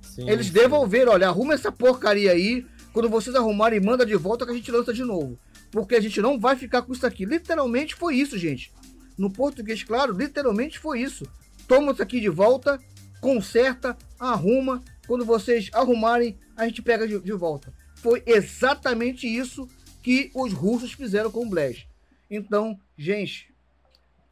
Sim, 0.00 0.30
Eles 0.30 0.46
sim. 0.46 0.54
devolveram, 0.54 1.12
olha, 1.12 1.28
arruma 1.28 1.52
essa 1.52 1.70
porcaria 1.70 2.32
aí. 2.32 2.64
Quando 2.94 3.10
vocês 3.10 3.36
arrumarem, 3.36 3.78
manda 3.78 4.06
de 4.06 4.16
volta 4.16 4.46
que 4.46 4.52
a 4.52 4.54
gente 4.54 4.72
lança 4.72 4.94
de 4.94 5.04
novo. 5.04 5.38
Porque 5.70 5.96
a 5.96 6.00
gente 6.00 6.22
não 6.22 6.40
vai 6.40 6.56
ficar 6.56 6.80
com 6.80 6.94
isso 6.94 7.06
aqui. 7.06 7.26
Literalmente 7.26 7.94
foi 7.94 8.14
isso, 8.16 8.38
gente. 8.38 8.72
No 9.18 9.30
português, 9.30 9.82
claro, 9.82 10.16
literalmente 10.16 10.78
foi 10.78 11.00
isso. 11.00 11.26
Toma 11.66 11.92
isso 11.92 12.02
aqui 12.02 12.20
de 12.20 12.28
volta, 12.28 12.80
conserta, 13.20 13.96
arruma. 14.18 14.82
Quando 15.06 15.24
vocês 15.24 15.70
arrumarem, 15.72 16.38
a 16.56 16.64
gente 16.66 16.82
pega 16.82 17.06
de, 17.06 17.18
de 17.20 17.32
volta. 17.32 17.72
Foi 17.96 18.22
exatamente 18.26 19.26
isso 19.26 19.68
que 20.02 20.30
os 20.34 20.52
russos 20.52 20.92
fizeram 20.92 21.30
com 21.30 21.44
o 21.44 21.48
Blaze. 21.48 21.86
Então, 22.30 22.78
gente, 22.96 23.52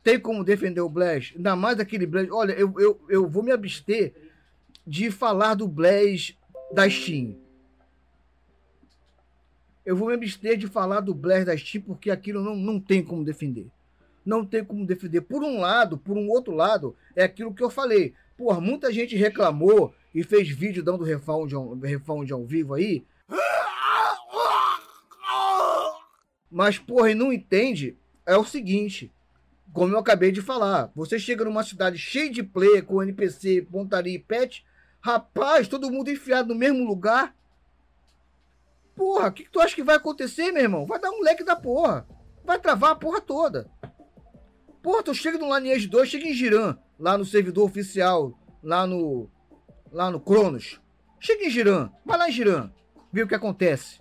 tem 0.03 0.21
como 0.21 0.45
defender 0.45 0.81
o 0.81 0.89
Blaze? 0.89 1.33
Ainda 1.37 1.57
mais 1.57 1.81
aquele 1.81 2.07
Blaze. 2.07 2.31
Olha, 2.31 2.53
eu, 2.53 2.73
eu, 2.79 3.01
eu 3.09 3.29
vou 3.29 3.43
me 3.43 3.51
abster 3.51 4.15
de 4.87 5.11
falar 5.11 5.55
do 5.55 5.67
Blaze 5.67 6.37
da 6.73 6.89
Steam. 6.89 7.37
Eu 9.85 9.97
vou 9.97 10.09
me 10.09 10.15
abster 10.15 10.57
de 10.57 10.67
falar 10.67 11.01
do 11.01 11.15
Blaze 11.15 11.45
da 11.45 11.57
Steam 11.57 11.83
porque 11.83 12.11
aquilo 12.11 12.43
não, 12.43 12.55
não 12.55 12.79
tem 12.79 13.03
como 13.03 13.25
defender. 13.25 13.67
Não 14.25 14.45
tem 14.45 14.65
como 14.65 14.87
defender. 14.87 15.21
Por 15.21 15.43
um 15.43 15.61
lado, 15.61 15.99
por 15.99 16.17
um 16.17 16.29
outro 16.29 16.55
lado, 16.55 16.97
é 17.15 17.25
aquilo 17.25 17.55
que 17.55 17.63
eu 17.63 17.71
falei. 17.71 18.15
Porra, 18.37 18.61
muita 18.61 18.93
gente 18.93 19.17
reclamou 19.17 19.95
e 20.15 20.23
fez 20.23 20.49
vídeo 20.49 20.83
dando 20.83 21.05
refund, 21.05 21.53
refund 21.83 22.33
ao 22.33 22.45
vivo 22.45 22.75
aí. 22.75 23.05
Mas, 26.51 26.79
porra, 26.79 27.11
e 27.11 27.15
não 27.15 27.33
entende 27.33 27.97
é 28.27 28.37
o 28.37 28.45
seguinte. 28.45 29.13
Como 29.73 29.93
eu 29.93 29.99
acabei 29.99 30.31
de 30.31 30.41
falar, 30.41 30.91
você 30.95 31.19
chega 31.19 31.45
numa 31.45 31.65
cidade 31.65 31.99
cheia 31.99 32.31
de 32.31 32.43
player, 32.43 32.85
com 32.85 33.03
NPC, 33.03 33.63
pontaria 33.63 34.15
e 34.15 34.19
pet, 34.19 34.65
rapaz, 35.01 35.67
todo 35.67 35.91
mundo 35.91 36.11
enfiado 36.11 36.49
no 36.49 36.55
mesmo 36.55 36.85
lugar. 36.85 37.35
Porra, 38.95 39.29
o 39.29 39.33
que, 39.33 39.45
que, 39.45 39.51
tu 39.51 39.61
acha 39.61 39.75
que 39.75 39.83
vai 39.83 39.97
acontecer, 39.97 40.53
meu 40.53 40.63
irmão? 40.63 40.87
Vai 40.87 41.01
dar 41.01 41.11
um 41.11 41.21
leque 41.21 41.43
da 41.43 41.57
porra. 41.57 42.07
Vai 42.45 42.59
travar 42.61 42.93
a 42.93 42.97
porra 42.97 43.21
toda. 43.21 43.69
Porra, 44.85 45.03
tu 45.03 45.15
chega 45.15 45.39
no 45.39 45.47
Lineage 45.57 45.89
2, 45.89 46.11
chega 46.11 46.27
em 46.27 46.35
Giran, 46.35 46.77
lá 47.01 47.17
no 47.17 47.25
servidor 47.25 47.65
oficial, 47.65 48.39
lá 48.63 48.87
no. 48.87 49.31
lá 49.91 50.11
no 50.11 50.21
Cronos. 50.21 50.79
Chega 51.19 51.47
em 51.47 51.51
Giran, 51.51 51.91
vai 52.05 52.19
lá 52.19 52.29
em 52.29 52.33
Giran, 52.33 52.71
ver 53.11 53.23
o 53.23 53.27
que 53.27 53.35
acontece. 53.35 53.99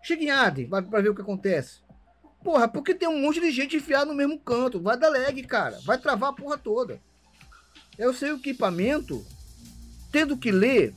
Chega 0.00 0.22
em 0.22 0.30
Aden, 0.30 0.68
vai 0.68 0.82
pra 0.82 1.00
ver 1.00 1.08
o 1.08 1.16
que 1.16 1.20
acontece. 1.20 1.80
Porra, 2.44 2.68
porque 2.68 2.94
tem 2.94 3.08
um 3.08 3.20
monte 3.20 3.40
de 3.40 3.50
gente 3.50 3.76
enfiada 3.78 4.04
no 4.04 4.14
mesmo 4.14 4.38
canto. 4.38 4.80
Vai 4.80 4.96
dar 4.96 5.08
lag, 5.08 5.42
cara. 5.42 5.80
Vai 5.84 5.98
travar 5.98 6.30
a 6.30 6.32
porra 6.32 6.56
toda. 6.56 7.00
Eu 7.98 8.14
sei 8.14 8.30
o 8.30 8.36
equipamento, 8.36 9.26
tendo 10.12 10.36
que 10.36 10.52
ler 10.52 10.94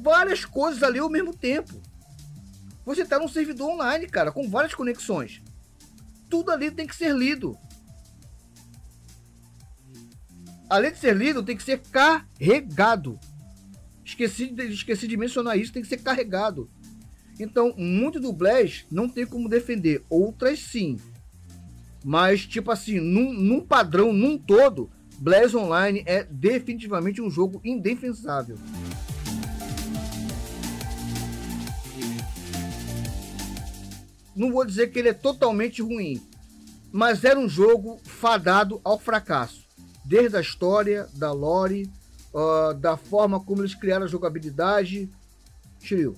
várias 0.00 0.44
coisas 0.44 0.84
ali 0.84 1.00
ao 1.00 1.10
mesmo 1.10 1.36
tempo. 1.36 1.82
Você 2.86 3.04
tá 3.04 3.18
num 3.18 3.26
servidor 3.26 3.68
online, 3.70 4.06
cara, 4.06 4.30
com 4.30 4.48
várias 4.48 4.76
conexões. 4.76 5.42
Tudo 6.30 6.52
ali 6.52 6.70
tem 6.70 6.86
que 6.86 6.94
ser 6.94 7.12
lido. 7.12 7.58
Além 10.68 10.92
de 10.92 10.98
ser 10.98 11.16
lido, 11.16 11.42
tem 11.42 11.56
que 11.56 11.62
ser 11.62 11.80
carregado. 11.90 13.18
Esqueci 14.04 14.46
de, 14.46 14.64
esqueci 14.72 15.06
de 15.06 15.16
mencionar 15.16 15.58
isso, 15.58 15.72
tem 15.72 15.82
que 15.82 15.88
ser 15.88 15.98
carregado. 15.98 16.70
Então, 17.40 17.74
muito 17.76 18.18
do 18.18 18.32
Blaze 18.32 18.84
não 18.90 19.08
tem 19.08 19.24
como 19.24 19.48
defender. 19.48 20.04
Outras 20.10 20.58
sim. 20.58 20.98
Mas, 22.04 22.44
tipo 22.44 22.70
assim, 22.70 23.00
num, 23.00 23.32
num 23.32 23.60
padrão, 23.60 24.12
num 24.12 24.36
todo, 24.36 24.90
Blaze 25.18 25.56
Online 25.56 26.02
é 26.06 26.24
definitivamente 26.24 27.20
um 27.20 27.30
jogo 27.30 27.60
indefensável. 27.64 28.56
Não 34.34 34.52
vou 34.52 34.64
dizer 34.64 34.88
que 34.88 34.98
ele 34.98 35.08
é 35.08 35.14
totalmente 35.14 35.82
ruim, 35.82 36.22
mas 36.92 37.24
era 37.24 37.38
um 37.38 37.48
jogo 37.48 37.98
fadado 38.04 38.80
ao 38.84 38.98
fracasso. 38.98 39.67
Desde 40.08 40.38
a 40.38 40.40
história, 40.40 41.06
da 41.12 41.30
lore, 41.32 41.92
uh, 42.32 42.72
da 42.72 42.96
forma 42.96 43.38
como 43.38 43.60
eles 43.60 43.74
criaram 43.74 44.06
a 44.06 44.08
jogabilidade. 44.08 45.06
Shiryu. 45.80 46.16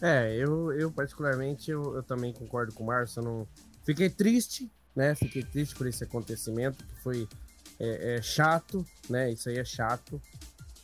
É, 0.00 0.34
eu, 0.34 0.72
eu 0.72 0.90
particularmente, 0.90 1.70
eu, 1.70 1.94
eu 1.94 2.02
também 2.02 2.32
concordo 2.32 2.72
com 2.72 2.84
o 2.84 2.86
Márcio. 2.86 3.20
Não... 3.20 3.46
Fiquei 3.84 4.08
triste, 4.08 4.72
né? 4.96 5.14
Fiquei 5.14 5.42
triste 5.42 5.74
por 5.74 5.86
esse 5.86 6.02
acontecimento, 6.04 6.82
que 6.82 7.02
foi 7.02 7.28
é, 7.78 8.14
é 8.14 8.22
chato, 8.22 8.82
né? 9.10 9.30
Isso 9.30 9.50
aí 9.50 9.58
é 9.58 9.64
chato. 9.64 10.18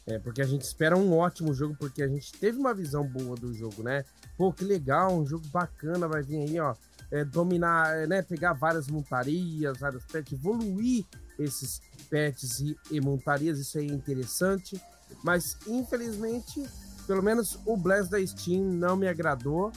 É, 0.07 0.19
porque 0.19 0.43
a 0.43 0.47
gente 0.47 0.63
espera 0.63 0.99
um 0.99 1.17
ótimo 1.17 1.55
jogo, 1.55 1.75
porque 1.79 2.03
a 2.03 2.09
gente 2.09 2.31
teve 2.33 2.59
uma 2.59 2.75
visão 2.75 3.07
boa 3.07 3.35
do 3.37 3.55
jogo, 3.55 3.83
né? 3.83 4.05
Pô, 4.37 4.53
que 4.53 4.65
legal, 4.65 5.19
um 5.19 5.25
jogo 5.25 5.47
bacana, 5.49 6.07
vai 6.07 6.23
vir 6.23 6.43
aí, 6.43 6.61
ó. 6.61 6.75
É, 7.11 7.25
dominar, 7.25 7.97
é, 7.97 8.07
né? 8.07 8.21
Pegar 8.21 8.53
várias 8.53 8.87
montarias, 8.89 9.79
vários 9.79 10.05
pets, 10.05 10.35
evoluir 10.35 11.07
esses 11.39 11.81
pets 12.11 12.61
e, 12.61 12.77
e 12.91 13.01
montarias, 13.01 13.59
isso 13.59 13.79
aí 13.79 13.89
é 13.89 13.93
interessante. 13.93 14.81
Mas, 15.23 15.57
infelizmente, 15.67 16.65
pelo 17.07 17.23
menos 17.23 17.59
o 17.65 17.77
Blast 17.77 18.11
da 18.11 18.25
Steam 18.25 18.63
não 18.63 18.97
me 18.97 19.09
agradou. 19.09 19.73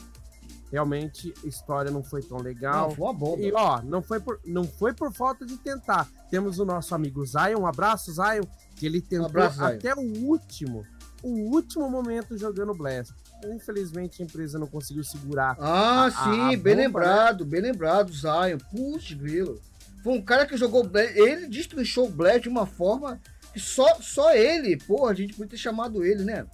Realmente 0.71 1.34
a 1.43 1.47
história 1.47 1.91
não 1.91 2.04
foi 2.04 2.21
tão 2.21 2.38
legal. 2.38 2.89
Não, 2.89 2.95
foi 2.95 3.06
uma 3.06 3.13
bomba. 3.13 3.41
E 3.41 3.52
ó, 3.54 3.82
não 3.82 4.02
foi 4.02 4.19
por, 4.19 4.39
não 4.45 4.65
foi 4.65 4.93
por 4.93 5.12
falta 5.13 5.45
de 5.45 5.58
tentar. 5.58 6.10
Temos 6.30 6.60
o 6.60 6.65
nosso 6.65 6.93
amigo 6.95 7.26
Zion, 7.26 7.60
um 7.60 7.67
abraço 7.67 8.12
Zion, 8.12 8.43
que 8.76 8.86
ele 8.86 9.02
tentou 9.02 9.26
um 9.26 9.30
abraço, 9.30 9.63
até 9.63 9.93
o 9.93 10.26
último, 10.26 10.86
o 11.21 11.54
último 11.54 11.89
momento 11.89 12.38
jogando 12.38 12.74
Blast. 12.74 13.13
Infelizmente 13.45 14.21
a 14.21 14.26
empresa 14.26 14.60
não 14.60 14.67
conseguiu 14.67 15.04
segurar. 15.04 15.58
Ah, 15.60 16.06
a, 16.06 16.12
sim, 16.12 16.41
a, 16.41 16.47
a 16.47 16.50
bem 16.50 16.58
bomba, 16.58 16.69
né? 16.69 16.76
lembrado, 16.76 17.43
né? 17.43 17.52
bem 17.52 17.62
lembrado, 17.62 18.13
Zion. 18.13 18.58
Puxa, 18.71 19.15
grilo. 19.15 19.60
Foi 20.03 20.13
um 20.13 20.21
cara 20.21 20.45
que 20.45 20.57
jogou 20.57 20.89
ele 21.15 21.47
destrinchou 21.47 22.07
o 22.07 22.11
Blast 22.11 22.41
de 22.41 22.49
uma 22.49 22.65
forma 22.65 23.21
que 23.53 23.59
só, 23.59 23.95
só 24.01 24.33
ele, 24.33 24.77
pô, 24.77 25.07
a 25.07 25.13
gente 25.13 25.33
podia 25.33 25.51
ter 25.51 25.57
chamado 25.57 26.03
ele, 26.03 26.23
né? 26.23 26.45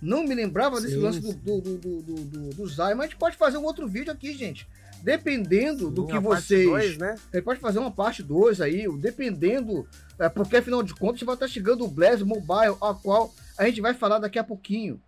Não 0.00 0.24
me 0.24 0.34
lembrava 0.34 0.80
desse 0.80 0.96
lance 0.96 1.20
do, 1.20 1.32
do, 1.32 1.60
do, 1.60 1.78
do, 1.78 2.24
do, 2.24 2.50
do 2.50 2.66
Zay, 2.66 2.94
mas 2.94 3.06
a 3.06 3.08
gente 3.08 3.18
pode 3.18 3.36
fazer 3.36 3.58
um 3.58 3.64
outro 3.64 3.86
vídeo 3.86 4.12
aqui, 4.12 4.32
gente. 4.32 4.66
Dependendo 5.00 5.90
do 5.90 6.06
que 6.06 6.18
vocês. 6.18 6.66
Dois, 6.66 6.96
né? 6.96 7.16
A 7.32 7.36
gente 7.36 7.44
pode 7.44 7.60
fazer 7.60 7.78
uma 7.78 7.90
parte 7.90 8.22
2 8.22 8.60
aí, 8.60 8.86
dependendo. 8.98 9.86
É, 10.18 10.28
porque 10.28 10.56
afinal 10.56 10.82
de 10.82 10.94
contas 10.94 11.22
vai 11.22 11.34
estar 11.34 11.48
chegando 11.48 11.84
o 11.84 11.88
Blast 11.88 12.24
Mobile, 12.24 12.76
a 12.80 12.94
qual 12.94 13.32
a 13.58 13.64
gente 13.66 13.80
vai 13.80 13.94
falar 13.94 14.18
daqui 14.18 14.38
a 14.38 14.44
pouquinho. 14.44 15.00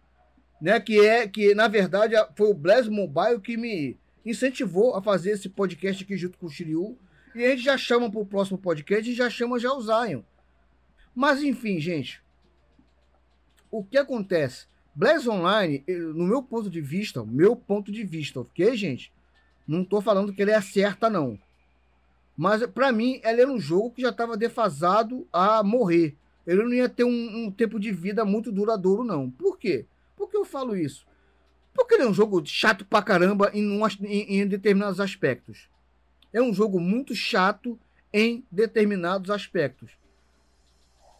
Né? 0.61 0.79
Que 0.79 1.05
é 1.05 1.27
que, 1.27 1.55
na 1.55 1.67
verdade, 1.67 2.15
foi 2.37 2.49
o 2.49 2.55
Blast 2.55 2.89
Mobile 2.89 3.41
que 3.41 3.57
me 3.57 3.97
incentivou 4.25 4.95
a 4.95 5.03
fazer 5.03 5.33
esse 5.33 5.49
podcast 5.49 6.03
aqui 6.03 6.17
junto 6.17 6.39
com 6.39 6.47
o 6.47 6.51
Shiryu. 6.51 6.97
E 7.35 7.45
a 7.45 7.51
gente 7.51 7.63
já 7.63 7.77
chama 7.77 8.11
para 8.11 8.21
o 8.21 8.27
próximo 8.27 8.59
podcast 8.59 9.11
e 9.11 9.15
já 9.15 9.29
chama 9.29 9.59
já 9.59 9.73
o 9.73 9.81
Zion. 9.81 10.23
Mas 11.15 11.43
enfim, 11.43 11.81
gente. 11.81 12.23
O 13.71 13.83
que 13.83 13.99
acontece? 13.99 14.67
Blaze 14.95 15.29
Online, 15.29 15.83
no 15.89 16.25
meu 16.25 16.43
ponto 16.43 16.71
de 16.71 16.81
vista, 16.81 17.25
meu 17.25 17.57
ponto 17.57 17.91
de 17.91 18.05
vista, 18.05 18.41
ok, 18.41 18.77
gente? 18.77 19.13
Não 19.67 19.83
estou 19.83 20.01
falando 20.01 20.33
que 20.33 20.41
ele 20.41 20.53
é 20.53 20.61
certa, 20.61 21.11
não. 21.11 21.39
Mas 22.37 22.65
para 22.67 22.93
mim, 22.93 23.21
ele 23.25 23.41
era 23.41 23.51
um 23.51 23.59
jogo 23.59 23.91
que 23.91 24.03
já 24.03 24.11
estava 24.11 24.37
defasado 24.37 25.27
a 25.33 25.63
morrer. 25.65 26.17
Ele 26.47 26.63
não 26.63 26.73
ia 26.73 26.89
ter 26.89 27.05
um, 27.05 27.47
um, 27.47 27.51
tempo 27.51 27.81
de 27.81 27.91
vida 27.91 28.25
muito 28.25 28.53
duradouro, 28.53 29.03
não. 29.03 29.31
Por 29.31 29.59
quê? 29.59 29.87
Por 30.17 30.31
que 30.31 30.37
eu 30.37 30.45
falo 30.45 30.77
isso? 30.77 31.07
Porque 31.75 31.95
ele 31.95 32.05
é 32.05 32.09
um 32.09 32.15
jogo 32.15 32.45
chato 32.45 32.85
pra 32.85 33.03
caramba 33.03 33.51
em, 33.53 33.69
um, 33.69 33.85
em, 34.03 34.41
em 34.41 34.47
determinados 34.47 35.01
aspectos. 35.01 35.69
É 36.35 36.43
um 36.43 36.53
jogo 36.53 36.81
muito 36.81 37.15
chato 37.15 37.79
em 38.13 38.45
determinados 38.51 39.31
aspectos. 39.31 39.93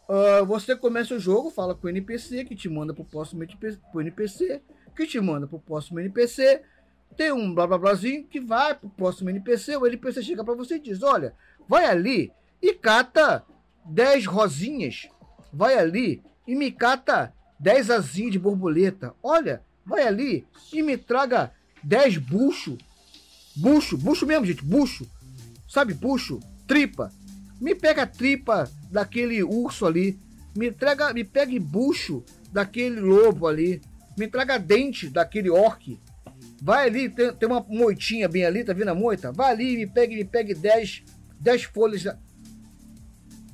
Uh, 0.09 0.45
você 0.45 0.75
começa 0.75 1.15
o 1.15 1.19
jogo, 1.19 1.49
fala 1.49 1.73
com 1.73 1.87
o 1.87 1.89
NPC, 1.89 2.43
que 2.43 2.53
te 2.53 2.67
manda 2.67 2.93
pro 2.93 3.05
próximo 3.05 3.41
NPC, 3.41 3.79
pro 3.91 4.01
NPC, 4.01 4.61
que 4.93 5.07
te 5.07 5.19
manda 5.21 5.47
pro 5.47 5.57
próximo 5.57 6.01
NPC. 6.01 6.61
Tem 7.15 7.31
um 7.31 7.55
blá 7.55 7.65
blá 7.65 7.77
blázinho 7.77 8.25
que 8.25 8.41
vai 8.41 8.75
pro 8.75 8.89
próximo 8.89 9.29
NPC. 9.29 9.77
O 9.77 9.87
NPC 9.87 10.21
chega 10.21 10.43
para 10.43 10.53
você 10.53 10.75
e 10.75 10.79
diz: 10.79 11.01
Olha, 11.01 11.33
vai 11.67 11.85
ali 11.85 12.31
e 12.61 12.73
cata 12.73 13.43
10 13.85 14.25
rosinhas. 14.25 15.07
Vai 15.51 15.77
ali 15.77 16.21
e 16.45 16.55
me 16.55 16.71
cata 16.71 17.33
10 17.57 17.89
asinhas 17.89 18.33
de 18.33 18.39
borboleta. 18.39 19.15
Olha, 19.23 19.63
vai 19.85 20.05
ali 20.05 20.45
e 20.73 20.83
me 20.83 20.97
traga 20.97 21.53
10 21.81 22.17
bucho. 22.17 22.77
Bucho, 23.55 23.97
bucho 23.97 24.25
mesmo, 24.25 24.45
gente, 24.45 24.63
bucho. 24.63 25.07
Sabe, 25.67 25.93
bucho? 25.93 26.39
Tripa. 26.67 27.11
Me 27.59 27.73
pega 27.73 28.03
a 28.03 28.07
tripa 28.07 28.69
daquele 28.91 29.43
urso 29.43 29.85
ali. 29.85 30.19
Me, 30.55 30.69
entrega, 30.69 31.13
me 31.13 31.23
pegue 31.23 31.59
bucho 31.59 32.23
daquele 32.51 32.99
lobo 32.99 33.47
ali. 33.47 33.81
Me 34.17 34.27
traga 34.27 34.57
dente 34.57 35.09
daquele 35.09 35.49
orc. 35.49 35.99
Vai 36.61 36.87
ali, 36.87 37.09
tem, 37.09 37.33
tem 37.33 37.47
uma 37.47 37.65
moitinha 37.67 38.27
bem 38.27 38.45
ali, 38.45 38.63
tá 38.63 38.73
vendo 38.73 38.89
a 38.89 38.95
moita? 38.95 39.31
Vai 39.31 39.51
ali, 39.51 39.77
me 39.77 39.87
pegue, 39.87 40.15
me 40.15 40.23
pegue 40.23 40.53
10 40.53 41.03
10 41.39 41.63
folhas. 41.65 42.03
Da... 42.03 42.17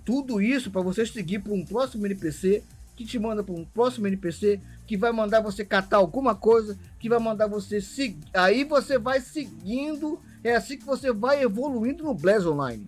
Tudo 0.06 0.42
isso 0.42 0.72
para 0.72 0.82
você 0.82 1.06
seguir 1.06 1.40
para 1.40 1.54
um 1.54 1.66
próximo 1.66 2.06
NPC 2.06 2.64
que 3.02 3.08
te 3.08 3.20
manda 3.20 3.44
para 3.44 3.56
um 3.56 3.66
próximo 3.66 4.08
NPC 4.08 4.62
que 4.86 4.96
vai 4.96 5.12
mandar 5.12 5.42
você 5.42 5.66
catar 5.66 5.98
alguma 5.98 6.36
coisa, 6.36 6.78
que 7.00 7.10
vai 7.10 7.20
mandar 7.20 7.48
você 7.48 7.82
seguir. 7.82 8.24
Aí 8.34 8.64
você 8.64 8.98
vai 8.98 9.20
seguindo 9.20 10.20
É 10.44 10.56
assim 10.56 10.78
que 10.78 10.86
você 10.86 11.12
vai 11.12 11.42
evoluindo 11.42 12.04
no 12.04 12.14
Blaz 12.14 12.46
Online. 12.46 12.88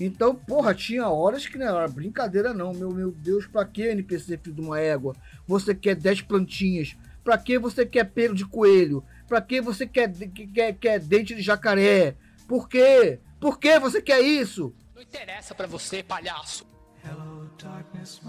Então, 0.00 0.34
porra, 0.34 0.74
tinha 0.74 1.08
horas 1.08 1.46
que 1.46 1.58
não 1.58 1.66
era 1.66 1.88
brincadeira 1.88 2.54
não, 2.54 2.72
meu, 2.72 2.90
meu 2.90 3.10
Deus, 3.10 3.46
pra 3.46 3.64
que 3.64 3.82
NPC 3.82 4.38
filho 4.38 4.54
de 4.54 4.60
uma 4.60 4.78
égua? 4.78 5.16
Você 5.46 5.74
quer 5.74 5.96
10 5.96 6.22
plantinhas? 6.22 6.96
Pra 7.24 7.36
que 7.36 7.58
você 7.58 7.84
quer 7.84 8.04
pelo 8.04 8.34
de 8.34 8.46
coelho? 8.46 9.02
Pra 9.26 9.40
que 9.40 9.60
você 9.60 9.86
quer, 9.86 10.12
quer, 10.54 10.72
quer 10.74 11.00
dente 11.00 11.34
de 11.34 11.42
jacaré? 11.42 12.14
Por 12.46 12.68
quê? 12.68 13.18
Por 13.40 13.58
que 13.58 13.78
você 13.78 14.00
quer 14.00 14.20
isso? 14.20 14.72
Não 14.98 15.04
interessa 15.04 15.54
pra 15.54 15.68
você, 15.68 16.02
palhaço. 16.02 16.66
Hello, 17.04 17.48
darkness, 17.56 18.20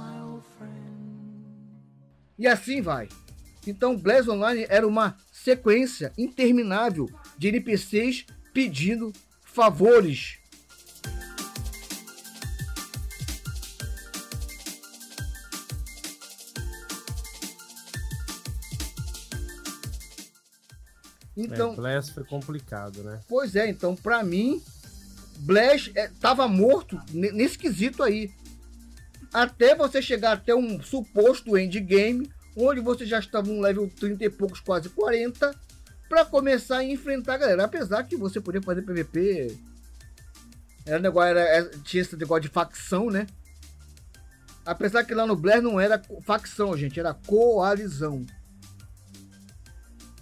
e 2.37 2.45
assim 2.45 2.79
vai. 2.79 3.09
Então, 3.65 3.97
Blaz 3.97 4.27
Online 4.27 4.67
era 4.69 4.87
uma 4.87 5.17
sequência 5.31 6.13
interminável 6.15 7.09
de 7.39 7.47
NPCs 7.47 8.27
pedindo 8.53 9.11
favores 9.41 10.37
Então, 21.35 21.71
é, 21.71 21.75
Blast 21.75 22.13
foi 22.13 22.25
complicado, 22.25 23.01
né? 23.01 23.21
Pois 23.27 23.55
é, 23.55 23.67
então 23.69 23.95
para 23.95 24.21
mim, 24.21 24.61
Blast 25.39 25.91
é, 25.95 26.09
tava 26.19 26.47
morto 26.47 26.99
nesse 27.11 27.57
quesito 27.57 28.03
aí. 28.03 28.31
Até 29.33 29.75
você 29.75 30.01
chegar 30.01 30.33
até 30.33 30.55
um 30.55 30.81
suposto 30.81 31.57
endgame, 31.57 32.29
onde 32.55 32.81
você 32.81 33.05
já 33.05 33.19
estava 33.19 33.47
no 33.47 33.61
level 33.61 33.89
30 33.89 34.25
e 34.25 34.29
poucos, 34.29 34.59
quase 34.59 34.89
40, 34.89 35.55
para 36.07 36.25
começar 36.25 36.77
a 36.77 36.83
enfrentar 36.83 37.35
a 37.35 37.37
galera. 37.37 37.63
Apesar 37.65 38.03
que 38.03 38.15
você 38.15 38.41
podia 38.41 38.61
fazer 38.61 38.81
PVP. 38.81 39.55
Era 40.85 40.99
negócio, 40.99 41.29
era, 41.29 41.41
é, 41.41 41.63
tinha 41.83 42.01
esse 42.01 42.17
negócio 42.17 42.41
de 42.41 42.49
facção, 42.49 43.11
né? 43.11 43.27
Apesar 44.65 45.03
que 45.03 45.13
lá 45.13 45.25
no 45.25 45.35
Blair 45.35 45.61
não 45.61 45.79
era 45.79 46.01
facção, 46.23 46.75
gente, 46.75 46.99
era 46.99 47.13
coalizão. 47.13 48.25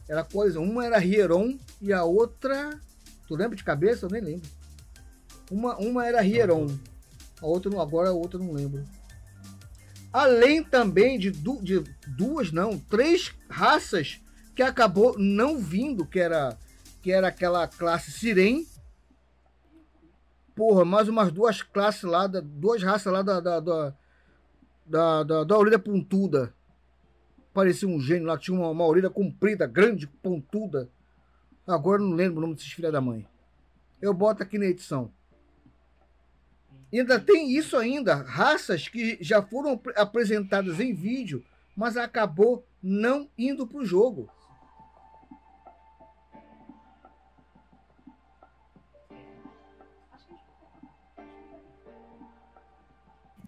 Era 0.08 0.24
coisa, 0.24 0.60
uma 0.60 0.86
era 0.86 1.04
Hieron 1.04 1.58
e 1.82 1.94
a 1.94 2.04
outra. 2.04 2.80
Tu 3.28 3.36
lembra 3.36 3.56
de 3.56 3.64
cabeça? 3.64 4.06
Eu 4.06 4.10
nem 4.10 4.22
lembro. 4.22 4.57
Uma, 5.50 5.78
uma 5.78 6.06
era 6.06 6.22
Hieron. 6.22 6.68
A 7.42 7.46
outra 7.46 7.82
agora 7.82 8.10
a 8.10 8.14
outra 8.14 8.40
não 8.40 8.52
lembro. 8.52 8.84
Além 10.12 10.64
também 10.64 11.20
de, 11.20 11.32
du, 11.32 11.62
de 11.62 11.84
duas, 12.08 12.52
não, 12.52 12.80
três 12.80 13.34
raças 13.50 14.20
que 14.56 14.64
acabou 14.64 15.18
não 15.18 15.60
vindo, 15.60 16.06
que 16.06 16.20
era 16.20 16.58
que 17.02 17.12
era 17.12 17.28
aquela 17.28 17.68
classe 17.68 18.12
Siren. 18.12 18.66
Porra, 20.56 20.84
mais 20.84 21.08
umas 21.08 21.32
duas 21.32 21.62
classes 21.62 22.04
lá, 22.04 22.26
da, 22.26 22.42
duas 22.42 22.82
raças 22.82 23.14
lá 23.14 23.22
da, 23.22 23.40
da, 23.40 23.60
da, 23.60 23.94
da, 24.86 25.24
da, 25.24 25.44
da 25.44 25.58
orelha 25.58 25.78
pontuda 25.78 26.54
parecia 27.58 27.88
um 27.88 28.00
gênio 28.00 28.28
lá, 28.28 28.38
tinha 28.38 28.56
uma, 28.56 28.70
uma 28.70 28.86
orelha 28.86 29.10
comprida, 29.10 29.66
grande, 29.66 30.06
pontuda. 30.06 30.88
Agora 31.66 32.00
não 32.00 32.12
lembro 32.12 32.38
o 32.38 32.42
nome 32.42 32.54
desses 32.54 32.72
filha 32.72 32.92
da 32.92 33.02
mãe. 33.02 33.28
Eu 34.00 34.14
boto 34.14 34.44
aqui 34.44 34.60
na 34.60 34.68
edição. 34.68 35.12
Ainda 36.92 37.20
tem 37.20 37.52
isso 37.52 37.76
ainda, 37.76 38.16
raças 38.16 38.88
que 38.88 39.18
já 39.22 39.42
foram 39.42 39.80
apresentadas 39.96 40.80
em 40.80 40.94
vídeo, 40.94 41.44
mas 41.76 41.98
acabou 41.98 42.66
não 42.82 43.30
indo 43.38 43.68
para 43.68 43.80
o 43.80 43.86
jogo. 43.86 44.30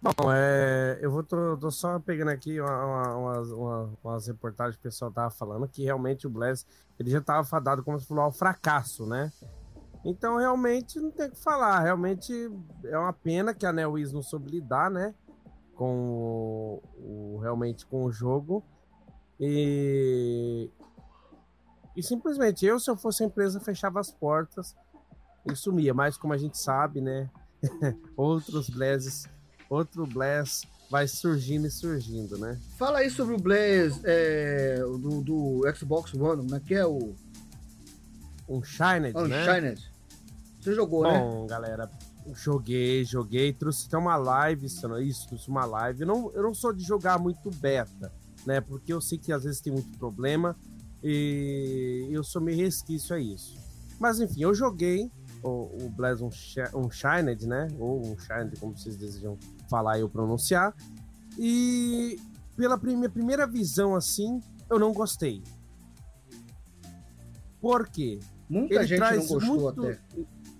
Bom, 0.02 0.32
é, 0.32 0.98
eu 1.02 1.10
vou 1.10 1.22
tô, 1.22 1.58
tô, 1.58 1.70
só 1.70 1.98
pegando 1.98 2.30
aqui 2.30 2.58
uma, 2.58 3.14
uma, 3.14 3.40
uma, 3.40 3.90
umas 4.02 4.26
reportagens 4.26 4.76
que 4.76 4.80
o 4.80 4.90
pessoal 4.90 5.10
tava 5.10 5.30
falando 5.30 5.68
que 5.68 5.84
realmente 5.84 6.26
o 6.26 6.30
Bless 6.30 6.64
ele 6.98 7.10
já 7.10 7.20
tava 7.20 7.44
fadado, 7.44 7.82
como 7.82 8.00
se 8.00 8.06
falou, 8.06 8.24
ao 8.24 8.32
fracasso, 8.32 9.06
né? 9.06 9.30
Então 10.04 10.38
realmente 10.38 10.98
não 10.98 11.10
tem 11.10 11.26
o 11.26 11.30
que 11.30 11.42
falar. 11.42 11.80
Realmente 11.80 12.32
é 12.84 12.98
uma 12.98 13.12
pena 13.12 13.54
que 13.54 13.66
a 13.66 13.72
NeoWiz 13.72 14.12
não 14.12 14.22
soube 14.22 14.50
lidar, 14.50 14.90
né? 14.90 15.14
Com 15.74 16.80
o, 16.96 17.34
o, 17.34 17.38
realmente 17.38 17.86
com 17.86 18.04
o 18.04 18.12
jogo. 18.12 18.64
E, 19.38 20.70
e 21.96 22.02
simplesmente 22.02 22.64
eu, 22.64 22.78
se 22.78 22.90
eu 22.90 22.96
fosse 22.96 23.22
a 23.22 23.26
empresa, 23.26 23.60
fechava 23.60 24.00
as 24.00 24.10
portas 24.10 24.74
e 25.50 25.54
sumia. 25.54 25.92
Mas 25.92 26.16
como 26.16 26.32
a 26.32 26.38
gente 26.38 26.58
sabe, 26.58 27.00
né? 27.00 27.30
Outros 28.16 28.70
Blazes 28.70 29.28
outro 29.70 30.04
Blast 30.04 30.68
vai 30.90 31.06
surgindo 31.06 31.68
e 31.68 31.70
surgindo, 31.70 32.36
né? 32.36 32.58
Fala 32.76 32.98
aí 32.98 33.08
sobre 33.08 33.36
o 33.36 33.38
Blaze 33.38 34.00
é, 34.04 34.80
do, 34.80 35.22
do, 35.22 35.62
Xbox 35.74 36.12
One, 36.12 36.42
como 36.42 36.56
é 36.56 36.60
que 36.60 36.74
é 36.74 36.84
o. 36.84 37.14
Unshined, 38.50 39.16
Unshined. 39.16 39.60
né? 39.62 39.74
Você 40.60 40.74
jogou, 40.74 41.04
Bom, 41.04 41.08
né? 41.08 41.20
Bom, 41.20 41.46
galera, 41.46 41.90
joguei, 42.34 43.04
joguei, 43.04 43.52
trouxe 43.52 43.86
até 43.86 43.96
uma 43.96 44.16
live, 44.16 44.66
isso, 44.66 45.28
trouxe 45.28 45.48
uma 45.48 45.64
live. 45.64 46.02
Eu 46.02 46.06
não, 46.06 46.32
eu 46.34 46.42
não 46.42 46.52
sou 46.52 46.72
de 46.72 46.84
jogar 46.84 47.18
muito 47.18 47.50
beta, 47.50 48.12
né? 48.44 48.60
Porque 48.60 48.92
eu 48.92 49.00
sei 49.00 49.16
que 49.16 49.32
às 49.32 49.44
vezes 49.44 49.60
tem 49.60 49.72
muito 49.72 49.96
problema 49.98 50.56
e 51.02 52.08
eu 52.10 52.22
sou 52.22 52.42
meio 52.42 52.58
resquício 52.58 53.14
a 53.14 53.20
isso. 53.20 53.56
Mas 53.98 54.20
enfim, 54.20 54.42
eu 54.42 54.54
joguei 54.54 55.10
o, 55.42 55.84
o 55.84 55.90
Blaze 55.90 56.22
Unshined, 56.22 57.46
né? 57.46 57.68
Ou 57.78 58.00
Unshined, 58.00 58.58
como 58.58 58.76
vocês 58.76 58.96
desejam 58.96 59.38
falar 59.68 59.98
e 59.98 60.02
eu 60.02 60.08
pronunciar. 60.08 60.74
E 61.38 62.20
pela 62.56 62.76
minha 62.76 63.08
primeira 63.08 63.46
visão 63.46 63.94
assim, 63.94 64.40
eu 64.68 64.78
não 64.78 64.92
gostei. 64.92 65.42
Por 67.60 67.88
quê? 67.88 68.18
Muita 68.50 68.74
Ele 68.74 68.86
gente 68.86 68.98
traz 68.98 69.16
não 69.16 69.38
gostou 69.38 69.56
muito, 69.56 69.80
até. 69.80 70.00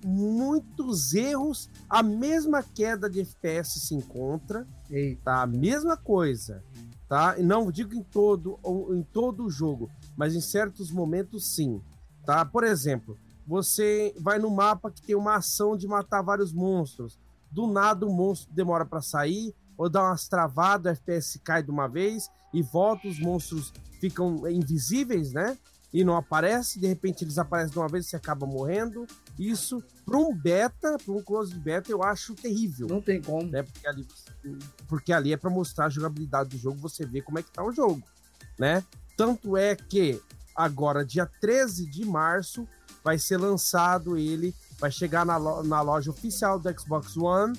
Muitos 0.04 1.12
erros, 1.12 1.68
a 1.88 2.02
mesma 2.02 2.62
queda 2.62 3.10
de 3.10 3.20
FPS 3.20 3.80
se 3.80 3.94
encontra, 3.94 4.66
Eita. 4.88 5.20
tá? 5.24 5.42
A 5.42 5.46
mesma 5.46 5.96
coisa, 5.96 6.62
tá? 7.08 7.36
E 7.36 7.42
não 7.42 7.70
digo 7.70 7.94
em 7.94 8.02
todo 8.02 8.58
em 8.94 9.02
todo 9.02 9.44
o 9.44 9.50
jogo, 9.50 9.90
mas 10.16 10.34
em 10.34 10.40
certos 10.40 10.90
momentos 10.90 11.52
sim, 11.54 11.82
tá? 12.24 12.44
Por 12.44 12.62
exemplo, 12.64 13.18
você 13.46 14.14
vai 14.18 14.38
no 14.38 14.50
mapa 14.50 14.90
que 14.90 15.02
tem 15.02 15.16
uma 15.16 15.36
ação 15.36 15.76
de 15.76 15.86
matar 15.88 16.22
vários 16.22 16.52
monstros 16.52 17.18
do 17.50 17.66
nada 17.66 18.06
o 18.06 18.14
monstro 18.14 18.54
demora 18.54 18.86
para 18.86 19.02
sair, 19.02 19.52
ou 19.76 19.88
dá 19.88 20.02
umas 20.02 20.28
travadas, 20.28 20.92
o 20.92 21.02
FPS 21.02 21.40
cai 21.42 21.62
de 21.62 21.70
uma 21.70 21.88
vez 21.88 22.30
e 22.54 22.62
volta, 22.62 23.08
os 23.08 23.18
monstros 23.18 23.72
ficam 24.00 24.48
invisíveis, 24.48 25.32
né? 25.32 25.58
E 25.92 26.04
não 26.04 26.16
aparece, 26.16 26.78
de 26.78 26.86
repente 26.86 27.24
eles 27.24 27.36
aparecem 27.36 27.72
de 27.72 27.78
uma 27.78 27.88
vez 27.88 28.06
e 28.06 28.10
você 28.10 28.16
acaba 28.16 28.46
morrendo. 28.46 29.06
Isso, 29.38 29.82
para 30.04 30.16
um 30.16 30.34
beta, 30.34 30.96
para 31.04 31.12
um 31.12 31.22
close 31.22 31.52
beta, 31.54 31.90
eu 31.90 32.02
acho 32.02 32.34
terrível. 32.34 32.86
Não 32.86 33.02
tem 33.02 33.20
como. 33.20 33.50
Né? 33.50 33.62
Porque, 33.62 33.88
ali, 33.88 34.08
porque 34.86 35.12
ali 35.12 35.32
é 35.32 35.36
para 35.36 35.50
mostrar 35.50 35.86
a 35.86 35.90
jogabilidade 35.90 36.50
do 36.50 36.58
jogo, 36.58 36.78
você 36.78 37.04
vê 37.04 37.20
como 37.20 37.38
é 37.38 37.42
que 37.42 37.50
tá 37.50 37.64
o 37.64 37.72
jogo, 37.72 38.02
né? 38.58 38.84
Tanto 39.16 39.56
é 39.56 39.74
que 39.74 40.22
agora, 40.54 41.04
dia 41.04 41.26
13 41.40 41.90
de 41.90 42.04
março, 42.04 42.68
vai 43.02 43.18
ser 43.18 43.38
lançado 43.38 44.16
ele 44.16 44.54
vai 44.80 44.90
chegar 44.90 45.26
na, 45.26 45.36
lo 45.36 45.62
na 45.62 45.82
loja 45.82 46.10
oficial 46.10 46.58
do 46.58 46.80
Xbox 46.80 47.16
One, 47.16 47.56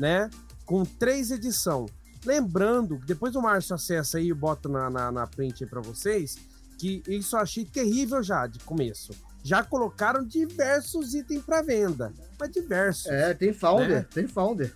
né? 0.00 0.30
Com 0.64 0.84
três 0.84 1.30
edições. 1.30 1.90
Lembrando, 2.24 2.98
depois 3.04 3.36
o 3.36 3.42
Márcio 3.42 3.74
acessa 3.74 4.18
aí 4.18 4.28
e 4.28 4.34
bota 4.34 4.68
na, 4.68 4.88
na, 4.88 5.12
na 5.12 5.26
print 5.26 5.62
aí 5.62 5.68
pra 5.68 5.80
vocês, 5.80 6.36
que 6.82 7.00
isso 7.06 7.36
eu 7.36 7.40
achei 7.40 7.64
terrível 7.64 8.20
já 8.24 8.44
de 8.48 8.58
começo. 8.58 9.12
Já 9.44 9.62
colocaram 9.62 10.26
diversos 10.26 11.14
itens 11.14 11.44
para 11.44 11.62
venda, 11.62 12.12
mas 12.38 12.50
diversos. 12.50 13.06
É, 13.06 13.32
tem 13.34 13.52
founder, 13.52 13.88
né? 13.88 14.06
tem 14.12 14.26
founder. 14.26 14.74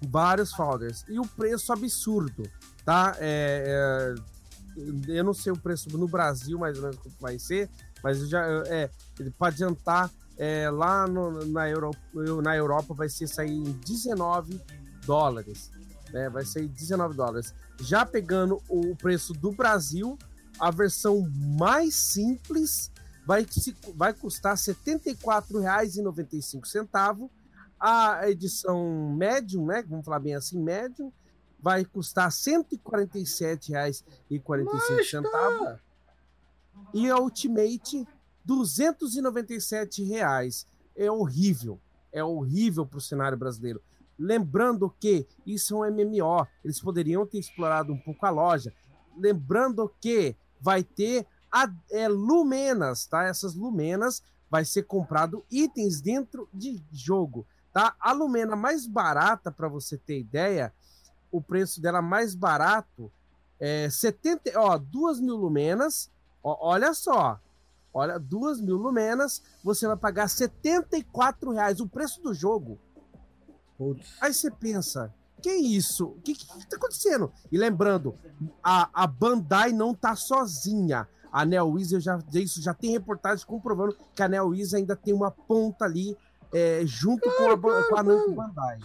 Vários 0.00 0.52
founders. 0.52 1.04
E 1.08 1.18
o 1.18 1.26
preço 1.26 1.72
absurdo, 1.72 2.44
tá? 2.84 3.16
É, 3.18 4.14
é, 4.76 5.12
eu 5.12 5.24
não 5.24 5.34
sei 5.34 5.50
o 5.50 5.58
preço 5.58 5.90
no 5.98 6.06
Brasil, 6.06 6.56
mais 6.56 6.76
ou 6.76 6.84
menos 6.84 6.98
quanto 6.98 7.16
vai 7.20 7.36
ser, 7.36 7.68
mas 8.02 8.28
já 8.28 8.44
é, 8.66 8.88
para 9.36 9.48
adiantar, 9.48 10.08
é, 10.36 10.70
lá 10.70 11.08
no, 11.08 11.44
na, 11.46 11.68
Europa, 11.68 11.98
na 12.44 12.56
Europa 12.56 12.94
vai 12.94 13.08
ser 13.08 13.26
sair 13.26 13.56
em 13.56 13.72
19 13.72 14.60
dólares. 15.04 15.72
Né? 16.12 16.30
Vai 16.30 16.44
sair 16.44 16.68
19 16.68 17.16
dólares. 17.16 17.52
Já 17.80 18.06
pegando 18.06 18.62
o 18.68 18.94
preço 18.94 19.32
do 19.32 19.50
Brasil, 19.50 20.16
a 20.58 20.70
versão 20.70 21.30
mais 21.58 21.94
simples 21.94 22.90
vai, 23.26 23.46
vai 23.94 24.14
custar 24.14 24.56
R$ 24.56 24.60
74,95. 24.60 27.30
A 27.78 28.28
edição 28.28 29.14
médium, 29.16 29.66
né? 29.66 29.84
Vamos 29.86 30.04
falar 30.04 30.18
bem 30.18 30.34
assim, 30.34 30.60
médium, 30.60 31.12
vai 31.60 31.84
custar 31.84 32.30
R$ 32.30 32.32
147,45. 32.32 35.30
Tá 35.30 35.78
E 36.94 37.10
a 37.10 37.18
Ultimate, 37.18 38.08
297 38.44 40.04
reais. 40.04 40.66
É 40.96 41.10
horrível. 41.10 41.78
É 42.10 42.24
horrível 42.24 42.86
para 42.86 42.98
o 42.98 43.00
cenário 43.00 43.38
brasileiro. 43.38 43.82
Lembrando 44.18 44.92
que 44.98 45.26
isso 45.46 45.84
é 45.84 45.88
um 45.88 45.94
MMO, 45.94 46.44
eles 46.64 46.80
poderiam 46.80 47.24
ter 47.24 47.38
explorado 47.38 47.92
um 47.92 47.98
pouco 47.98 48.26
a 48.26 48.30
loja. 48.30 48.74
Lembrando 49.16 49.88
que 50.00 50.34
vai 50.60 50.82
ter 50.82 51.26
a, 51.50 51.70
é, 51.90 52.08
lumenas, 52.08 53.06
tá? 53.06 53.24
Essas 53.24 53.54
lumenas 53.54 54.22
vai 54.50 54.64
ser 54.64 54.84
comprado 54.84 55.44
itens 55.50 56.00
dentro 56.00 56.48
de 56.52 56.82
jogo, 56.90 57.46
tá? 57.72 57.94
A 58.00 58.12
lumena 58.12 58.56
mais 58.56 58.86
barata, 58.86 59.50
para 59.50 59.68
você 59.68 59.96
ter 59.96 60.18
ideia, 60.18 60.72
o 61.30 61.40
preço 61.40 61.80
dela 61.80 62.00
mais 62.00 62.34
barato 62.34 63.10
é 63.60 63.90
70, 63.90 64.52
ó, 64.58 64.78
2 64.78 65.20
mil 65.20 65.36
lumenas, 65.36 66.10
ó, 66.42 66.56
olha 66.60 66.94
só, 66.94 67.38
olha, 67.92 68.18
2 68.18 68.60
mil 68.60 68.76
lumenas, 68.76 69.42
você 69.62 69.86
vai 69.86 69.96
pagar 69.96 70.28
74 70.28 71.52
reais, 71.52 71.80
o 71.80 71.88
preço 71.88 72.22
do 72.22 72.32
jogo. 72.32 72.78
Putz. 73.76 74.16
Aí 74.20 74.32
você 74.32 74.50
pensa, 74.50 75.14
que 75.40 75.50
isso? 75.50 76.06
O 76.06 76.20
que, 76.20 76.34
que, 76.34 76.46
tá 76.46 76.76
acontecendo? 76.76 77.32
E 77.50 77.58
lembrando, 77.58 78.14
a, 78.62 78.88
a 78.92 79.06
Bandai 79.06 79.72
não 79.72 79.94
tá 79.94 80.14
sozinha. 80.16 81.08
A 81.30 81.44
NeoWiz, 81.44 81.90
já, 81.90 82.18
isso 82.32 82.62
já 82.62 82.72
tem 82.72 82.90
reportagens 82.90 83.44
comprovando 83.44 83.96
que 84.14 84.22
a 84.22 84.28
NeoWiz 84.28 84.72
ainda 84.74 84.96
tem 84.96 85.12
uma 85.12 85.30
ponta 85.30 85.84
ali 85.84 86.16
é, 86.52 86.82
junto 86.84 87.28
com 87.30 87.44
a, 87.50 87.58
com 87.58 87.96
a 87.96 88.02
Bandai. 88.02 88.78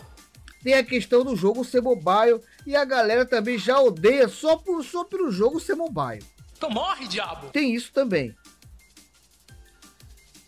Tem 0.62 0.74
a 0.74 0.82
questão 0.82 1.22
do 1.22 1.36
jogo 1.36 1.64
ser 1.64 1.80
mobile 1.80 2.40
e 2.66 2.74
a 2.74 2.84
galera 2.84 3.24
também 3.24 3.56
já 3.56 3.78
odeia 3.80 4.26
só, 4.26 4.56
por, 4.56 4.82
só 4.82 5.04
pelo 5.04 5.30
jogo 5.30 5.60
ser 5.60 5.76
mobile. 5.76 6.24
Então 6.56 6.70
morre, 6.70 7.06
diabo! 7.06 7.48
Tem 7.50 7.74
isso 7.74 7.92
também. 7.92 8.34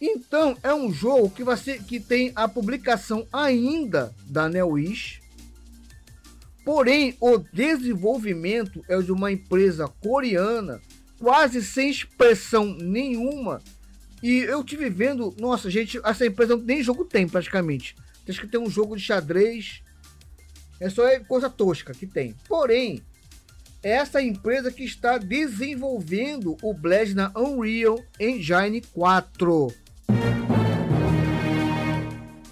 Então, 0.00 0.56
é 0.62 0.72
um 0.72 0.92
jogo 0.92 1.28
que, 1.30 1.42
vai 1.42 1.56
ser, 1.56 1.82
que 1.82 1.98
tem 1.98 2.32
a 2.36 2.46
publicação 2.46 3.26
ainda 3.32 4.14
da 4.26 4.48
NeoWish. 4.48 5.20
Porém, 6.64 7.16
o 7.20 7.38
desenvolvimento 7.38 8.84
é 8.88 9.00
de 9.00 9.10
uma 9.10 9.32
empresa 9.32 9.88
coreana, 9.88 10.80
quase 11.18 11.62
sem 11.62 11.90
expressão 11.90 12.66
nenhuma. 12.66 13.60
E 14.22 14.38
eu 14.38 14.62
tive 14.62 14.88
vendo, 14.88 15.34
nossa, 15.38 15.70
gente, 15.70 16.00
essa 16.04 16.26
empresa 16.26 16.56
nem 16.56 16.82
jogo 16.82 17.04
tem 17.04 17.28
praticamente. 17.28 17.96
Acho 18.28 18.40
que 18.42 18.46
tem 18.46 18.60
um 18.60 18.70
jogo 18.70 18.96
de 18.96 19.02
xadrez. 19.02 19.82
É 20.78 20.88
só 20.90 21.02
coisa 21.20 21.48
tosca 21.48 21.92
que 21.94 22.06
tem. 22.06 22.36
Porém, 22.46 23.02
essa 23.82 24.20
empresa 24.22 24.72
que 24.72 24.84
está 24.84 25.18
desenvolvendo 25.18 26.56
o 26.62 26.74
Blast 26.74 27.14
na 27.14 27.32
Unreal 27.36 27.98
Engine 28.18 28.80
4. 28.80 29.72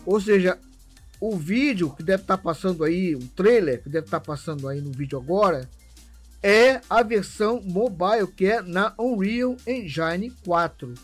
Ou 0.04 0.20
seja, 0.20 0.58
o 1.20 1.36
vídeo 1.36 1.90
que 1.90 2.02
deve 2.02 2.22
estar 2.22 2.38
passando 2.38 2.84
aí, 2.84 3.14
o 3.14 3.26
trailer 3.28 3.82
que 3.82 3.88
deve 3.88 4.06
estar 4.06 4.20
passando 4.20 4.68
aí 4.68 4.80
no 4.80 4.92
vídeo 4.92 5.18
agora, 5.18 5.68
é 6.42 6.80
a 6.88 7.02
versão 7.02 7.60
mobile 7.60 8.28
que 8.36 8.46
é 8.46 8.62
na 8.62 8.94
Unreal 8.98 9.56
Engine 9.66 10.30
4. 10.44 10.94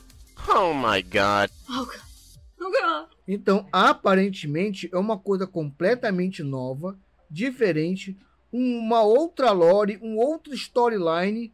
Oh 0.49 0.73
my 0.73 1.03
god. 1.03 1.51
Oh, 1.69 1.85
God. 1.85 3.09
Então, 3.27 3.67
aparentemente 3.73 4.89
é 4.93 4.99
uma 4.99 5.19
coisa 5.19 5.47
completamente 5.47 6.43
nova, 6.43 6.99
diferente, 7.31 8.17
uma 8.53 9.03
outra 9.03 9.51
lore, 9.51 9.99
um 10.03 10.19
outro 10.19 10.53
storyline 10.53 11.53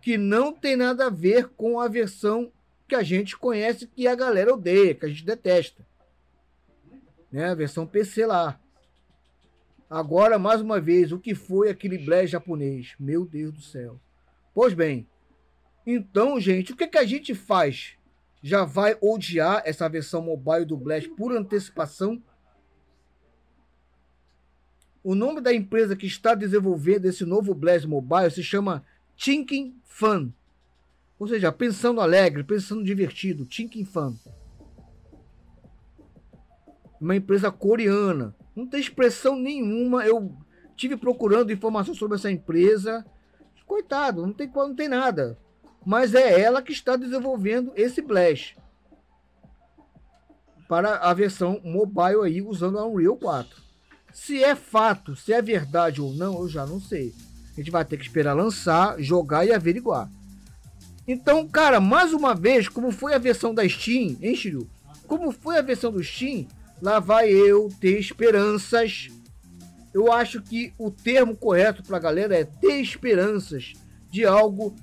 que 0.00 0.16
não 0.16 0.52
tem 0.52 0.76
nada 0.76 1.06
a 1.06 1.10
ver 1.10 1.48
com 1.48 1.80
a 1.80 1.88
versão 1.88 2.52
que 2.88 2.94
a 2.94 3.02
gente 3.02 3.36
conhece, 3.36 3.86
que 3.86 4.06
a 4.06 4.14
galera 4.14 4.54
odeia, 4.54 4.94
que 4.94 5.04
a 5.04 5.08
gente 5.08 5.24
detesta. 5.24 5.86
Né? 7.30 7.50
A 7.50 7.54
versão 7.54 7.86
PC 7.86 8.26
lá. 8.26 8.58
Agora, 9.88 10.38
mais 10.38 10.60
uma 10.60 10.80
vez, 10.80 11.10
o 11.10 11.18
que 11.18 11.34
foi 11.34 11.68
aquele 11.68 11.98
Blast 11.98 12.28
japonês? 12.28 12.94
Meu 12.98 13.24
Deus 13.24 13.52
do 13.52 13.60
céu. 13.60 14.00
Pois 14.54 14.72
bem, 14.72 15.06
então, 15.84 16.38
gente, 16.40 16.72
o 16.72 16.76
que, 16.76 16.86
que 16.86 16.98
a 16.98 17.04
gente 17.04 17.34
faz? 17.34 17.96
Já 18.42 18.64
vai 18.64 18.96
odiar 19.00 19.62
essa 19.64 19.88
versão 19.88 20.22
mobile 20.22 20.64
do 20.64 20.76
Blast 20.76 21.08
por 21.10 21.32
antecipação? 21.32 22.22
O 25.02 25.14
nome 25.14 25.40
da 25.40 25.52
empresa 25.52 25.96
que 25.96 26.06
está 26.06 26.34
desenvolvendo 26.34 27.06
esse 27.06 27.24
novo 27.24 27.54
Blast 27.54 27.86
Mobile 27.86 28.30
se 28.30 28.42
chama 28.42 28.84
Thinking 29.16 29.74
Fun. 29.84 30.30
Ou 31.18 31.26
seja, 31.26 31.50
pensando 31.50 32.00
alegre, 32.00 32.44
pensando 32.44 32.84
divertido, 32.84 33.46
Thinking 33.46 33.84
Fun. 33.84 34.14
Uma 37.00 37.16
empresa 37.16 37.50
coreana. 37.50 38.34
Não 38.54 38.66
tem 38.66 38.78
expressão 38.78 39.36
nenhuma. 39.36 40.04
Eu 40.04 40.36
tive 40.76 40.98
procurando 40.98 41.52
informação 41.52 41.94
sobre 41.94 42.16
essa 42.16 42.30
empresa. 42.30 43.04
Coitado, 43.66 44.26
não 44.26 44.32
tem, 44.32 44.50
não 44.54 44.74
tem 44.74 44.88
nada. 44.88 45.38
Mas 45.86 46.14
é 46.14 46.40
ela 46.40 46.60
que 46.60 46.72
está 46.72 46.96
desenvolvendo 46.96 47.72
esse 47.74 48.02
Blast. 48.02 48.58
Para 50.68 50.96
a 50.96 51.14
versão 51.14 51.58
mobile 51.64 52.22
aí, 52.24 52.42
usando 52.42 52.78
a 52.78 52.86
Unreal 52.86 53.16
4. 53.16 53.69
Se 54.12 54.42
é 54.42 54.54
fato, 54.54 55.16
se 55.16 55.32
é 55.32 55.40
verdade 55.40 56.00
ou 56.00 56.12
não, 56.12 56.40
eu 56.40 56.48
já 56.48 56.66
não 56.66 56.80
sei. 56.80 57.14
A 57.52 57.60
gente 57.60 57.70
vai 57.70 57.84
ter 57.84 57.96
que 57.96 58.04
esperar 58.04 58.34
lançar, 58.34 59.00
jogar 59.00 59.46
e 59.46 59.52
averiguar. 59.52 60.10
Então, 61.06 61.46
cara, 61.48 61.80
mais 61.80 62.12
uma 62.12 62.34
vez, 62.34 62.68
como 62.68 62.92
foi 62.92 63.14
a 63.14 63.18
versão 63.18 63.54
da 63.54 63.68
Steam, 63.68 64.16
hein, 64.20 64.36
Shiryu? 64.36 64.68
Como 65.06 65.32
foi 65.32 65.58
a 65.58 65.62
versão 65.62 65.90
do 65.90 66.02
Steam, 66.02 66.46
lá 66.80 67.00
vai 67.00 67.30
eu 67.30 67.68
ter 67.80 67.98
esperanças. 67.98 69.08
Eu 69.92 70.12
acho 70.12 70.40
que 70.40 70.72
o 70.78 70.90
termo 70.90 71.36
correto 71.36 71.82
pra 71.82 71.98
galera 71.98 72.38
é 72.38 72.44
ter 72.44 72.80
esperanças 72.80 73.72
de 74.10 74.24
algo 74.24 74.74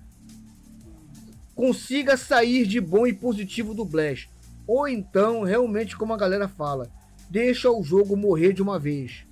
consiga 1.56 2.16
sair 2.16 2.68
de 2.68 2.80
bom 2.80 3.08
e 3.08 3.14
positivo 3.14 3.74
do 3.74 3.84
Blast. 3.84 4.30
Ou 4.68 4.88
então, 4.88 5.44
realmente, 5.44 5.98
como 5.98 6.14
a 6.14 6.18
galera 6.18 6.48
fala, 6.48 6.92
deixa 7.30 7.70
o 7.72 7.84
jogo 7.84 8.16
morrer 8.16 8.54
de 8.54 8.62
uma 8.62 8.80
vez. 8.80 9.26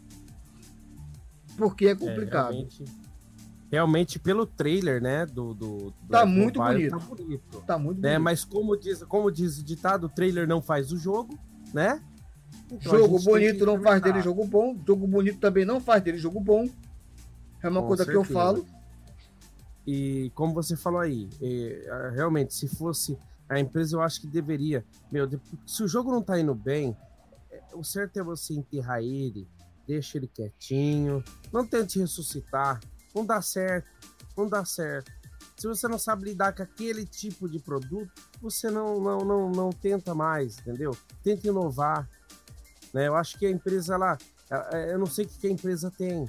porque 1.58 1.88
é 1.88 1.96
complicado. 1.96 2.52
É, 2.52 2.56
realmente, 2.58 2.84
realmente, 3.72 4.20
pelo 4.20 4.46
trailer, 4.46 5.02
né? 5.02 5.26
Do, 5.26 5.54
do, 5.54 5.78
do 5.78 5.94
tá, 6.10 6.26
muito 6.26 6.60
Mobile, 6.60 6.90
bonito. 6.90 7.00
tá 7.00 7.16
bonito. 7.16 7.62
Tá 7.66 7.78
muito 7.78 8.02
Né? 8.02 8.10
bonito. 8.10 8.24
Mas 8.24 8.44
como 8.44 8.76
diz, 8.78 9.04
como 9.04 9.32
diz 9.32 9.58
o 9.60 9.64
ditado, 9.64 10.06
o 10.06 10.10
trailer 10.10 10.48
não 10.48 10.62
faz 10.62 10.92
o 10.92 10.98
jogo, 10.98 11.38
né? 11.74 12.02
Então, 12.72 12.92
jogo 12.98 13.20
bonito 13.22 13.66
não 13.66 13.82
faz 13.82 14.02
dele 14.02 14.22
jogo 14.22 14.46
bom. 14.46 14.76
Jogo 14.86 15.08
bonito 15.08 15.40
também 15.40 15.64
não 15.66 15.80
faz 15.80 16.04
dele 16.04 16.18
jogo 16.18 16.40
bom. 16.40 16.68
É 17.64 17.70
uma 17.70 17.82
Com 17.82 17.88
coisa 17.88 18.04
que 18.06 18.12
eu 18.12 18.24
certeza. 18.26 18.34
falo. 18.40 18.66
E 19.88 20.32
como 20.36 20.54
você 20.54 20.76
falou 20.76 21.00
aí, 21.00 21.30
é, 21.42 21.88
ah, 21.90 22.10
realmente, 22.14 22.54
se 22.54 22.68
fosse 22.68 23.18
a 23.48 23.60
empresa, 23.60 23.96
eu 23.96 24.02
acho 24.02 24.20
que 24.20 24.28
deveria. 24.28 24.84
Meu, 25.12 25.30
se 25.66 25.84
o 25.84 25.88
jogo 25.88 26.12
não 26.12 26.22
tá 26.22 26.40
indo 26.40 26.56
bem, 26.56 26.90
é, 26.90 26.96
o 27.76 27.84
certo 27.84 28.18
é 28.20 28.24
você 28.24 28.54
enterrar 28.54 29.00
ele, 29.02 29.48
deixa 29.88 30.18
ele 30.18 30.28
quietinho, 30.28 31.24
não 31.52 31.66
tente 31.66 32.00
ressuscitar. 32.00 32.80
Não 33.14 33.26
dá 33.26 33.42
certo, 33.42 33.88
não 34.36 34.50
dá 34.50 34.66
certo. 34.66 35.12
Se 35.56 35.68
você 35.68 35.88
não 35.88 35.98
sabe 35.98 36.26
lidar 36.26 36.54
com 36.54 36.64
aquele 36.64 37.06
tipo 37.06 37.48
de 37.48 37.60
produto, 37.60 38.12
você 38.42 38.70
não, 38.70 39.00
não, 39.00 39.20
não, 39.20 39.50
não 39.52 39.70
tenta 39.70 40.14
mais, 40.14 40.58
entendeu? 40.60 40.92
Tenta 41.24 41.48
inovar. 41.48 42.10
Né? 42.94 43.08
Eu 43.08 43.16
acho 43.16 43.38
que 43.40 43.46
a 43.46 43.50
empresa, 43.50 43.94
ela, 43.94 44.18
ela- 44.50 44.70
eu 44.88 45.00
não 45.00 45.06
sei 45.06 45.24
o 45.26 45.28
que 45.30 45.48
a 45.48 45.52
empresa 45.52 45.90
tem. 45.92 46.28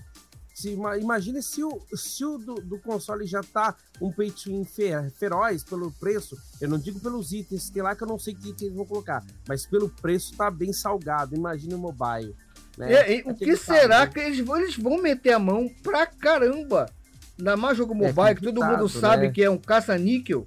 Se, 0.56 0.70
ima- 0.70 0.96
imagine 0.96 1.42
se 1.42 1.62
o, 1.62 1.82
se 1.94 2.24
o 2.24 2.38
do, 2.38 2.54
do 2.54 2.78
console 2.78 3.26
já 3.26 3.42
tá 3.42 3.76
um 4.00 4.10
pay 4.10 4.30
to 4.30 4.44
win 4.46 4.64
fe- 4.64 5.10
feroz 5.18 5.62
pelo 5.62 5.92
preço. 5.92 6.34
Eu 6.58 6.70
não 6.70 6.78
digo 6.78 6.98
pelos 6.98 7.30
itens, 7.30 7.68
tem 7.68 7.82
lá 7.82 7.94
que 7.94 8.02
eu 8.02 8.08
não 8.08 8.18
sei 8.18 8.34
que 8.34 8.48
itens 8.48 8.62
eles 8.62 8.74
vão 8.74 8.86
colocar, 8.86 9.22
mas 9.46 9.66
pelo 9.66 9.90
preço 9.90 10.34
tá 10.34 10.50
bem 10.50 10.72
salgado. 10.72 11.34
Imagine 11.36 11.74
o 11.74 11.78
mobile. 11.78 12.34
Né? 12.78 12.90
E- 12.90 13.18
e 13.18 13.30
o 13.30 13.34
que 13.34 13.54
será 13.54 13.98
caso, 14.06 14.12
que 14.12 14.18
eles 14.20 14.40
vão, 14.40 14.56
eles 14.56 14.76
vão 14.78 14.96
meter 15.02 15.34
a 15.34 15.38
mão 15.38 15.68
pra 15.82 16.06
caramba? 16.06 16.86
Ainda 17.38 17.54
mais 17.54 17.76
jogo 17.76 17.94
mobile, 17.94 18.34
que 18.36 18.40
todo 18.46 18.64
mundo 18.64 18.88
sabe 18.88 19.26
né? 19.26 19.32
que 19.34 19.42
é 19.44 19.50
um 19.50 19.58
caça-níquel. 19.58 20.46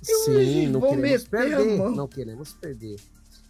Sim, 0.00 0.68
não 0.68 0.80
queremos 0.94 1.24
perder. 1.28 1.56
Não 1.96 2.06
queremos 2.08 2.52
perder. 2.52 2.96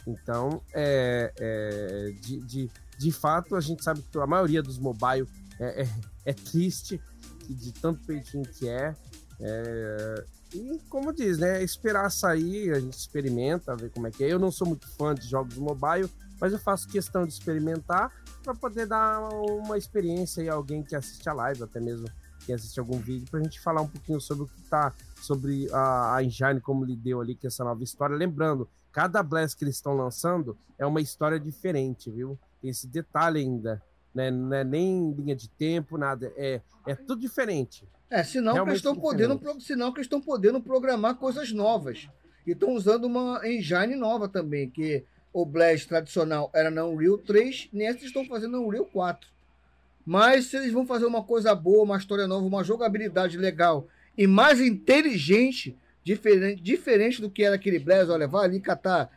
Então, 0.07 0.63
é, 0.73 1.33
é, 1.39 2.13
de, 2.23 2.41
de, 2.41 2.71
de 2.99 3.13
fato, 3.13 3.55
a 3.57 3.61
gente 3.61 3.85
sabe 3.85 4.03
que 4.11 4.19
a 4.19 4.27
maioria 4.27 4.63
dos 4.63 4.79
mobile 4.79 5.27
é, 5.63 5.83
é, 5.83 5.89
é 6.27 6.33
triste, 6.33 7.01
de 7.49 7.73
tanto 7.73 8.05
peitinho 8.05 8.45
que 8.45 8.69
é. 8.69 8.95
é. 9.41 10.25
E 10.55 10.79
como 10.89 11.13
diz, 11.13 11.39
né? 11.39 11.63
Esperar 11.63 12.11
sair, 12.11 12.73
a 12.73 12.81
gente 12.81 12.99
experimenta, 12.99 13.77
ver 13.77 13.91
como 13.91 14.07
é 14.07 14.11
que 14.11 14.25
é. 14.25 14.33
Eu 14.33 14.39
não 14.39 14.51
sou 14.51 14.67
muito 14.67 14.89
fã 14.89 15.15
de 15.15 15.27
jogos 15.27 15.57
mobile, 15.57 16.11
mas 16.41 16.53
eu 16.53 16.59
faço 16.59 16.89
questão 16.89 17.27
de 17.27 17.33
experimentar 17.33 18.13
para 18.43 18.55
poder 18.55 18.87
dar 18.87 19.21
uma 19.33 19.79
experiência 19.79 20.51
a 20.51 20.55
alguém 20.55 20.83
que 20.83 20.97
assiste 20.97 21.29
a 21.29 21.33
live, 21.33 21.63
até 21.63 21.81
mesmo 21.81 22.07
quem 22.45 22.55
assiste 22.55 22.79
algum 22.81 22.99
vídeo, 22.99 23.29
pra 23.31 23.41
gente 23.41 23.61
falar 23.61 23.83
um 23.83 23.89
pouquinho 23.89 24.21
sobre 24.21 24.45
o 24.45 24.49
que 24.49 24.63
tá 24.63 24.93
sobre 25.21 25.69
a, 25.73 26.17
a 26.17 26.25
Engine, 26.25 26.61
como 26.61 26.85
lhe 26.85 26.97
deu 26.97 27.21
ali 27.21 27.37
com 27.37 27.47
essa 27.47 27.63
nova 27.63 27.83
história. 27.85 28.17
Lembrando, 28.17 28.69
cada 28.91 29.23
Blast 29.23 29.57
que 29.57 29.65
eles 29.65 29.77
estão 29.77 29.95
lançando 29.95 30.59
é 30.77 30.85
uma 30.85 31.01
história 31.01 31.39
diferente, 31.39 32.11
viu? 32.11 32.37
Tem 32.61 32.71
esse 32.71 32.89
detalhe 32.89 33.39
ainda, 33.39 33.81
né? 34.15 34.31
Não 34.31 34.55
é 34.57 34.65
nem 34.65 35.13
linha 35.13 35.35
de 35.35 35.49
tempo, 35.49 35.97
nada. 35.97 36.33
É, 36.37 36.61
é 36.87 36.95
tudo 36.95 37.21
diferente. 37.21 37.87
É, 38.11 38.23
senão 38.23 38.65
que 38.65 38.73
estão 38.73 38.95
podendo, 38.95 39.37
diferente. 39.37 39.65
senão 39.65 39.93
que 39.93 40.01
estão 40.01 40.21
podendo 40.21 40.61
programar 40.61 41.17
coisas 41.17 41.53
novas. 41.53 42.09
E 42.47 42.51
estão 42.51 42.71
usando 42.73 43.05
uma 43.05 43.41
engine 43.45 43.95
nova 43.95 44.29
também, 44.29 44.69
que 44.69 45.05
o 45.33 45.47
Blast 45.47 45.89
tradicional 45.89 46.51
era 46.53 46.71
na 46.71 46.85
Unreal 46.85 47.17
3, 47.19 47.71
nessa 47.73 48.05
estão 48.05 48.27
fazendo 48.27 48.53
na 48.53 48.59
Unreal 48.59 48.85
4. 48.85 49.31
Mas 50.05 50.47
se 50.47 50.57
eles 50.57 50.73
vão 50.73 50.85
fazer 50.85 51.07
uma 51.07 51.23
coisa 51.23 51.55
boa, 51.55 51.85
uma 51.85 51.97
história 51.97 52.27
nova, 52.27 52.45
uma 52.45 52.65
jogabilidade 52.65 53.39
legal 53.39 53.87
e 54.19 54.27
mais 54.27 54.61
inteligente, 54.61 55.77
diferente, 56.05 56.61
diferente 56.61 57.21
do 57.21 57.31
que 57.31 57.45
era 57.45 57.55
aquele 57.55 57.79
Blast, 57.79 58.11
olha, 58.11 58.29
vai 58.29 58.45
ali 58.45 58.61
catar 58.61 59.11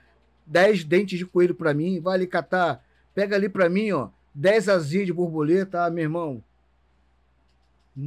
10 0.45 0.83
dentes 0.83 1.17
de 1.17 1.25
coelho 1.25 1.55
pra 1.55 1.73
mim, 1.73 1.99
vai 1.99 2.15
ali 2.15 2.27
catar, 2.27 2.83
pega 3.13 3.35
ali 3.35 3.49
pra 3.49 3.67
mim, 3.67 3.91
ó, 3.91 4.09
10 4.35 4.67
asinhas 4.69 5.05
de 5.07 5.13
borboleta, 5.13 5.85
ah, 5.85 5.89
meu 5.89 6.03
irmão, 6.03 6.43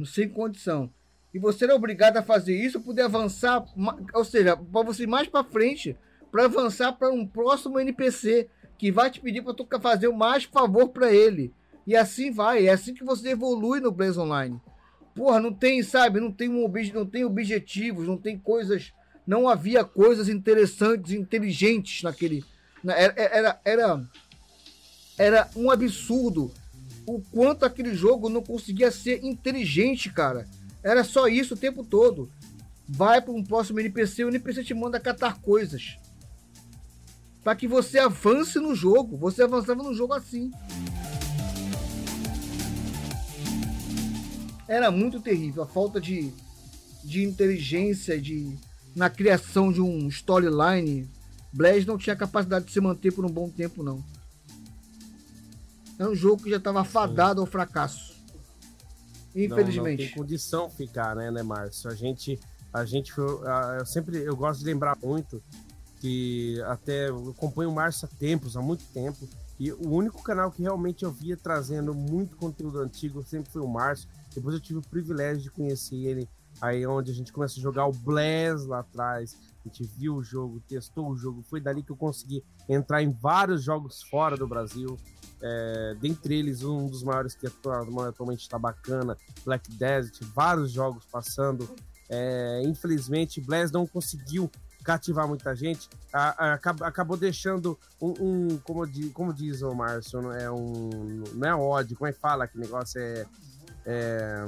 sem 0.05 0.29
condição. 0.29 0.89
E 1.33 1.39
você 1.39 1.65
era 1.65 1.75
obrigado 1.75 2.17
a 2.17 2.23
fazer 2.23 2.55
isso, 2.55 2.79
poder 2.79 3.01
avançar, 3.03 3.65
ou 4.13 4.23
seja, 4.23 4.55
para 4.55 4.83
você 4.83 5.03
ir 5.03 5.07
mais 5.07 5.27
para 5.27 5.43
frente, 5.43 5.97
para 6.31 6.45
avançar 6.45 6.93
para 6.93 7.09
um 7.11 7.25
próximo 7.25 7.79
NPC 7.79 8.47
que 8.77 8.91
vai 8.91 9.09
te 9.11 9.19
pedir 9.19 9.41
para 9.41 9.53
tu 9.53 9.67
fazer 9.81 10.07
o 10.07 10.15
mais 10.15 10.43
favor 10.45 10.89
para 10.89 11.11
ele. 11.11 11.51
E 11.85 11.95
assim 11.95 12.31
vai, 12.31 12.67
é 12.67 12.71
assim 12.71 12.93
que 12.93 13.03
você 13.03 13.29
evolui 13.29 13.79
no 13.79 13.91
Blaze 13.91 14.19
Online. 14.19 14.59
Porra, 15.15 15.39
não 15.39 15.51
tem, 15.51 15.81
sabe, 15.83 16.19
não 16.19 16.31
tem 16.31 16.47
um 16.47 16.63
obje- 16.63 16.93
não 16.93 17.05
tem 17.05 17.25
objetivos, 17.25 18.07
não 18.07 18.17
tem 18.17 18.37
coisas, 18.37 18.93
não 19.25 19.49
havia 19.49 19.83
coisas 19.83 20.29
interessantes, 20.29 21.11
inteligentes 21.11 22.03
naquele 22.03 22.43
na- 22.83 22.93
era 22.95 23.13
era 23.17 23.59
era, 23.65 24.01
era 25.19 25.49
um 25.53 25.69
absurdo 25.69 26.49
o 27.05 27.19
quanto 27.19 27.65
aquele 27.65 27.93
jogo 27.93 28.29
não 28.29 28.41
conseguia 28.41 28.89
ser 28.89 29.21
inteligente, 29.21 30.09
cara. 30.09 30.47
Era 30.81 31.03
só 31.03 31.27
isso 31.27 31.55
o 31.55 31.57
tempo 31.57 31.83
todo. 31.83 32.31
Vai 32.87 33.21
para 33.21 33.33
um 33.33 33.43
próximo 33.43 33.81
NPC, 33.81 34.23
o 34.23 34.29
NPC 34.29 34.63
te 34.63 34.73
manda 34.73 34.97
catar 34.97 35.41
coisas. 35.41 35.97
Para 37.43 37.53
que 37.53 37.67
você 37.67 37.99
avance 37.99 38.59
no 38.59 38.73
jogo. 38.73 39.17
Você 39.17 39.43
avançava 39.43 39.83
no 39.83 39.93
jogo 39.93 40.13
assim. 40.13 40.51
Era 44.69 44.89
muito 44.89 45.19
terrível 45.19 45.63
a 45.63 45.67
falta 45.67 45.99
de, 45.99 46.31
de 47.03 47.23
inteligência 47.23 48.21
de, 48.21 48.55
na 48.95 49.09
criação 49.09 49.69
de 49.69 49.81
um 49.81 50.07
storyline. 50.07 51.09
Blaze 51.51 51.85
não 51.85 51.97
tinha 51.97 52.15
capacidade 52.15 52.67
de 52.67 52.71
se 52.71 52.79
manter 52.79 53.11
por 53.11 53.25
um 53.25 53.29
bom 53.29 53.49
tempo, 53.49 53.83
não. 53.83 54.01
É 55.99 56.07
um 56.07 56.15
jogo 56.15 56.43
que 56.43 56.49
já 56.49 56.57
estava 56.57 56.83
fadado 56.83 57.41
ao 57.41 57.45
fracasso. 57.45 58.15
Não- 59.35 59.43
Infelizmente. 59.43 60.01
Não, 60.03 60.07
tem 60.07 60.09
condição 60.17 60.69
ficar, 60.69 61.15
né, 61.15 61.29
né, 61.29 61.43
Márcio? 61.43 61.89
A 61.89 61.93
gente, 61.93 62.39
a 62.73 62.83
gente, 62.85 63.13
foi- 63.13 63.45
ah, 63.47 63.77
eu 63.79 63.85
sempre, 63.85 64.17
eu 64.17 64.35
gosto 64.35 64.59
de 64.61 64.65
lembrar 64.65 64.97
muito 65.03 65.43
que 65.99 66.59
até 66.65 67.09
eu 67.09 67.29
acompanho 67.29 67.69
o 67.69 67.75
Márcio 67.75 68.07
há 68.11 68.17
tempos, 68.17 68.55
há 68.55 68.61
muito 68.61 68.83
tempo, 68.93 69.27
e 69.59 69.71
o 69.73 69.89
único 69.89 70.23
canal 70.23 70.49
que 70.51 70.61
realmente 70.61 71.03
eu 71.03 71.11
via 71.11 71.35
trazendo 71.35 71.93
muito 71.93 72.37
conteúdo 72.37 72.79
antigo 72.79 73.21
sempre 73.23 73.51
foi 73.51 73.61
o 73.61 73.67
Márcio. 73.67 74.07
Depois 74.33 74.55
eu 74.55 74.61
tive 74.61 74.79
o 74.79 74.81
privilégio 74.81 75.43
de 75.43 75.51
conhecer 75.51 75.95
ele 75.97 76.29
aí 76.61 76.87
onde 76.87 77.11
a 77.11 77.13
gente 77.13 77.33
começa 77.33 77.59
a 77.59 77.61
jogar 77.61 77.85
o 77.85 77.91
Blaz 77.91 78.65
lá 78.65 78.79
atrás. 78.79 79.35
A 79.65 79.67
gente 79.67 79.83
viu 79.97 80.15
o 80.15 80.23
jogo, 80.23 80.61
testou 80.67 81.09
o 81.09 81.15
jogo, 81.17 81.43
foi 81.43 81.59
dali 81.59 81.83
que 81.83 81.91
eu 81.91 81.95
consegui 81.97 82.43
entrar 82.67 83.03
em 83.03 83.11
vários 83.11 83.61
jogos 83.63 84.01
fora 84.03 84.37
do 84.37 84.47
Brasil. 84.47 84.97
É, 85.41 85.95
dentre 86.01 86.37
eles, 86.37 86.63
um 86.63 86.87
dos 86.87 87.03
maiores 87.03 87.33
que 87.35 87.47
atu- 87.47 87.69
atualmente 87.71 88.41
está 88.41 88.57
bacana, 88.59 89.17
Black 89.45 89.69
Desert, 89.71 90.21
vários 90.33 90.71
jogos 90.71 91.05
passando. 91.05 91.69
É, 92.09 92.61
infelizmente, 92.65 93.39
Blaz 93.39 93.71
não 93.71 93.85
conseguiu 93.85 94.49
cativar 94.83 95.27
muita 95.27 95.53
gente, 95.55 95.89
a- 96.11 96.45
a- 96.45 96.53
acab- 96.53 96.81
acabou 96.83 97.15
deixando 97.17 97.77
um, 98.01 98.13
um- 98.19 98.57
como, 98.59 98.85
di- 98.87 99.09
como 99.09 99.33
diz 99.33 99.61
o 99.61 99.73
Márcio, 99.75 100.31
é 100.31 100.49
um, 100.49 100.89
não 101.35 101.47
é 101.47 101.53
ódio, 101.53 101.95
como 101.97 102.07
é 102.09 102.13
que 102.13 102.19
fala 102.19 102.47
que 102.47 102.57
negócio 102.57 102.99
é, 102.99 103.25
é 103.85 104.45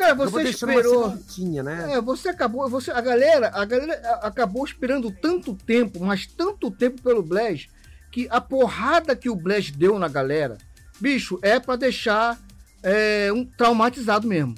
Cara, 0.00 0.14
você 0.14 0.42
esperou. 0.44 1.18
né? 1.62 1.92
É, 1.92 2.00
você 2.00 2.28
acabou, 2.30 2.68
você, 2.68 2.90
a 2.90 3.00
galera, 3.00 3.50
a 3.52 3.64
galera 3.64 3.94
acabou 4.22 4.64
esperando 4.64 5.10
tanto 5.10 5.54
tempo, 5.54 6.00
mas 6.02 6.26
tanto 6.26 6.70
tempo 6.70 7.02
pelo 7.02 7.22
Blaze, 7.22 7.68
que 8.10 8.26
a 8.30 8.40
porrada 8.40 9.14
que 9.14 9.28
o 9.28 9.36
Blaze 9.36 9.70
deu 9.72 9.98
na 9.98 10.08
galera, 10.08 10.56
bicho, 10.98 11.38
é 11.42 11.60
pra 11.60 11.76
deixar 11.76 12.38
é, 12.82 13.30
um 13.32 13.44
traumatizado 13.44 14.26
mesmo. 14.26 14.54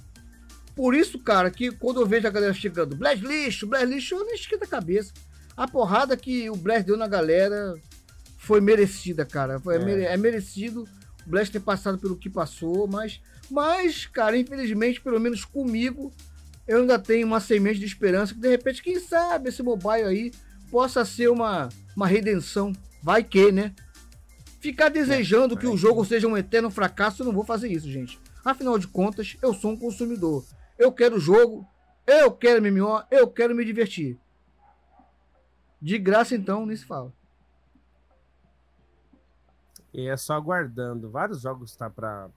Por 0.74 0.95
isso, 0.95 1.18
cara, 1.18 1.51
que 1.51 1.70
quando 1.70 2.01
eu 2.01 2.07
vejo 2.07 2.26
a 2.26 2.30
galera 2.30 2.55
chegando, 2.55 2.97
Blaze 2.97 3.20
lixo, 3.20 3.66
Blaze 3.66 3.86
lixo, 3.86 4.14
eu 4.14 4.24
nem 4.24 4.34
esquento 4.34 4.64
a 4.64 4.68
cabeça. 4.68 5.12
A 5.57 5.68
porrada 5.68 6.16
que 6.16 6.49
o 6.49 6.57
Blaze 6.57 6.84
deu 6.84 6.97
na 6.97 7.07
galera 7.07 7.74
foi 8.38 8.61
merecida, 8.61 9.24
cara. 9.24 9.61
Foi, 9.61 9.76
é. 9.76 10.05
É 10.05 10.16
merecido 10.16 10.84
o 11.26 11.30
Blaze 11.30 11.51
ter 11.51 11.61
passado 11.61 11.99
pelo 11.99 12.16
que 12.16 12.30
passou, 12.30 12.88
mas, 12.88 13.20
mas, 13.53 14.07
cara, 14.07 14.34
infelizmente, 14.34 14.98
pelo 14.98 15.20
menos 15.20 15.44
comigo, 15.44 16.11
eu 16.66 16.78
ainda 16.78 16.98
tenho 16.98 17.26
uma 17.26 17.38
semente 17.38 17.78
de 17.78 17.84
esperança 17.84 18.32
que 18.32 18.40
de 18.40 18.48
repente, 18.48 18.82
quem 18.82 18.98
sabe, 18.98 19.50
esse 19.50 19.62
mobile 19.62 20.05
aí 20.05 20.32
possa 20.70 21.05
ser 21.05 21.28
uma, 21.28 21.68
uma 21.94 22.07
redenção. 22.07 22.72
Vai 23.03 23.22
que, 23.22 23.53
né? 23.53 23.74
Ficar 24.59 24.88
desejando 24.88 25.55
que 25.55 25.66
vai 25.66 25.74
o 25.74 25.76
jogo 25.76 26.03
seja 26.03 26.26
um 26.26 26.36
eterno 26.36 26.70
fracasso, 26.70 27.20
eu 27.20 27.26
não 27.26 27.32
vou 27.34 27.44
fazer 27.44 27.70
isso, 27.70 27.90
gente. 27.90 28.18
Afinal 28.42 28.78
de 28.78 28.88
contas, 28.88 29.36
eu 29.42 29.53
sou 29.53 29.72
um 29.72 29.76
consumidor. 29.76 30.46
Eu 30.78 30.90
quero 30.90 31.20
jogo, 31.20 31.68
eu 32.07 32.32
quero 32.32 32.62
MMO, 32.62 33.03
eu 33.11 33.28
quero 33.28 33.55
me 33.55 33.66
divertir. 33.66 34.18
De 35.78 35.98
graça, 35.98 36.34
então, 36.34 36.64
nem 36.64 36.74
se 36.74 36.86
fala. 36.86 37.12
E 39.93 40.09
é 40.09 40.16
só 40.16 40.34
aguardando. 40.34 41.11
Vários 41.11 41.43
jogos 41.43 41.76
tá 41.76 41.90
para 41.90 42.30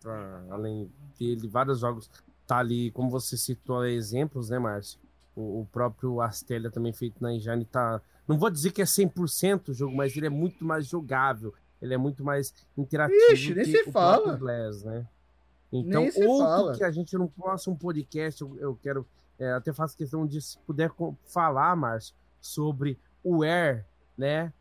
além 0.50 0.92
dele, 1.18 1.48
vários 1.48 1.80
jogos 1.80 2.10
tá 2.46 2.58
ali, 2.58 2.92
como 2.92 3.10
você 3.10 3.38
citou 3.38 3.86
exemplos, 3.86 4.50
né, 4.50 4.60
Márcio? 4.60 5.00
O, 5.36 5.62
o 5.62 5.66
próprio 5.72 6.22
Astelia 6.22 6.70
também 6.70 6.94
feito 6.94 7.22
na 7.22 7.34
Engine 7.34 7.66
tá. 7.66 8.02
Não 8.28 8.38
vou 8.38 8.50
dizer 8.50 8.72
que 8.72 8.82
é 8.82 8.86
100% 8.86 9.70
o 9.70 9.74
jogo, 9.74 9.96
mas 9.96 10.16
ele 10.16 10.28
é 10.28 10.30
muito 10.30 10.64
mais 10.66 10.88
jogável. 10.88 11.54
Ele 11.82 11.94
é 11.94 11.98
muito 11.98 12.24
mais 12.24 12.54
interativo. 12.78 13.34
Ixi, 13.34 13.54
nem 13.54 13.66
se 13.66 13.92
fala. 13.92 14.36
Blaz, 14.38 14.84
né? 14.84 15.06
Então, 15.72 16.06
outro 16.06 16.38
fala. 16.38 16.78
que 16.78 16.84
a 16.84 16.92
gente 16.92 17.18
não 17.18 17.28
possa 17.28 17.70
um 17.70 17.76
podcast, 17.76 18.42
eu, 18.42 18.58
eu 18.58 18.76
quero. 18.82 19.06
É, 19.38 19.52
até 19.52 19.74
faço 19.74 19.98
questão 19.98 20.26
de 20.26 20.42
se 20.42 20.58
puder 20.60 20.90
falar, 21.26 21.76
Márcio, 21.76 22.16
sobre 22.40 22.98
o 23.22 23.44
Air, 23.44 23.86
né? 24.18 24.54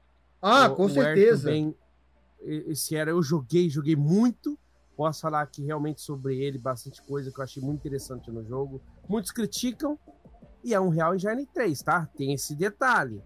Ah, 0.43 0.67
o, 0.67 0.75
com 0.75 0.87
o 0.87 0.91
certeza. 0.91 1.49
Também, 1.49 1.75
esse 2.45 2.95
era 2.95 3.11
eu 3.11 3.23
joguei, 3.23 3.69
joguei 3.69 3.97
muito. 3.97 4.59
Posso 4.97 5.23
falar 5.23 5.43
aqui 5.43 5.65
realmente 5.65 6.01
sobre 6.01 6.39
ele, 6.39 6.57
bastante 6.57 7.03
coisa 7.03 7.31
que 7.33 7.39
eu 7.39 7.45
achei 7.45 7.63
muito 7.63 7.81
interessante 7.81 8.31
no 8.31 8.45
jogo. 8.45 8.81
Muitos 9.09 9.33
criticam, 9.33 9.99
e 10.63 10.73
é 10.73 10.81
um 10.81 10.89
Real 10.89 11.15
Engine 11.15 11.47
3, 11.47 11.83
tá? 11.83 12.09
Tem 12.17 12.33
esse 12.33 12.55
detalhe. 12.55 13.23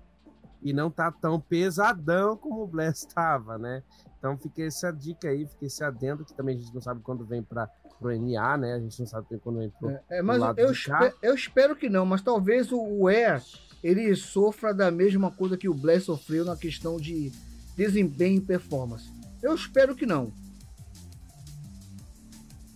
E 0.62 0.72
não 0.72 0.90
tá 0.90 1.12
tão 1.12 1.40
pesadão 1.40 2.36
como 2.36 2.62
o 2.62 2.66
Blast 2.66 3.06
estava, 3.06 3.56
né? 3.58 3.82
Então 4.18 4.36
fica 4.36 4.62
essa 4.62 4.90
dica 4.90 5.28
aí, 5.28 5.46
fica 5.46 5.66
esse 5.66 5.84
adendo, 5.84 6.24
que 6.24 6.34
também 6.34 6.56
a 6.56 6.58
gente 6.58 6.74
não 6.74 6.80
sabe 6.80 7.00
quando 7.02 7.24
vem 7.24 7.42
para 7.42 7.70
o 8.00 8.08
NA, 8.08 8.56
né? 8.56 8.74
A 8.74 8.80
gente 8.80 8.98
não 8.98 9.06
sabe 9.06 9.38
quando 9.38 9.58
vem 9.58 9.70
pro, 9.70 9.90
é, 9.90 10.02
é, 10.10 10.22
mas 10.22 10.40
lado 10.40 10.58
eu, 10.58 10.72
espero, 10.72 11.14
eu 11.22 11.34
espero 11.34 11.76
que 11.76 11.88
não, 11.88 12.04
mas 12.04 12.22
talvez 12.22 12.72
o 12.72 13.06
Air 13.06 13.40
ele 13.84 14.12
sofra 14.16 14.74
da 14.74 14.90
mesma 14.90 15.30
coisa 15.30 15.56
que 15.56 15.68
o 15.68 15.74
Blast 15.74 16.06
sofreu 16.06 16.44
na 16.44 16.56
questão 16.56 16.96
de 16.96 17.30
desempenho 17.78 18.38
e 18.38 18.40
performance. 18.40 19.08
Eu 19.40 19.54
espero 19.54 19.94
que 19.94 20.04
não. 20.04 20.32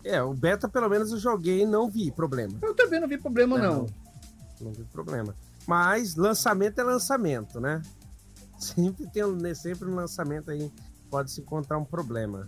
É, 0.04 0.22
o 0.22 0.32
beta 0.32 0.68
pelo 0.68 0.88
menos 0.88 1.10
eu 1.10 1.18
joguei 1.18 1.62
e 1.62 1.66
não 1.66 1.90
vi 1.90 2.12
problema. 2.12 2.56
Eu 2.62 2.72
também 2.72 3.00
não 3.00 3.08
vi 3.08 3.18
problema, 3.18 3.58
não. 3.58 3.78
Não, 3.78 3.86
não 4.60 4.72
vi 4.72 4.84
problema. 4.84 5.34
Mas 5.66 6.14
lançamento 6.14 6.80
é 6.80 6.84
lançamento, 6.84 7.60
né? 7.60 7.82
Sempre 8.58 9.08
tem 9.08 9.26
né, 9.32 9.54
sempre 9.54 9.88
um 9.88 9.94
lançamento 9.96 10.52
aí 10.52 10.70
pode 11.10 11.32
se 11.32 11.40
encontrar 11.40 11.78
um 11.78 11.84
problema. 11.84 12.46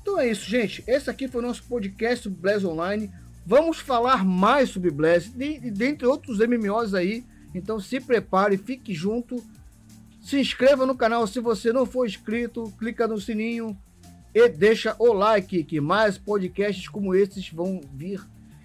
Então 0.00 0.18
é 0.18 0.30
isso, 0.30 0.48
gente. 0.48 0.82
Esse 0.86 1.10
aqui 1.10 1.28
foi 1.28 1.42
o 1.42 1.46
nosso 1.46 1.62
podcast 1.64 2.24
sobre 2.24 2.40
Blaze 2.40 2.66
Online. 2.66 3.12
Vamos 3.44 3.78
falar 3.78 4.24
mais 4.24 4.70
sobre 4.70 4.90
Blaze, 4.90 5.30
e 5.38 5.70
dentre 5.70 6.06
outros 6.06 6.38
MMOs 6.38 6.94
aí. 6.94 7.22
Então 7.54 7.78
se 7.78 8.00
prepare, 8.00 8.56
fique 8.56 8.94
junto. 8.94 9.36
Se 10.20 10.38
inscreva 10.38 10.86
no 10.86 10.94
canal 10.94 11.26
se 11.26 11.40
você 11.40 11.72
não 11.72 11.86
for 11.86 12.06
inscrito, 12.06 12.72
clica 12.78 13.08
no 13.08 13.20
sininho 13.20 13.76
e 14.34 14.48
deixa 14.48 14.94
o 14.98 15.12
like, 15.12 15.64
que 15.64 15.80
mais 15.80 16.18
podcasts 16.18 16.88
como 16.88 17.14
esses 17.14 17.48
vão 17.50 17.80
vir 17.94 18.20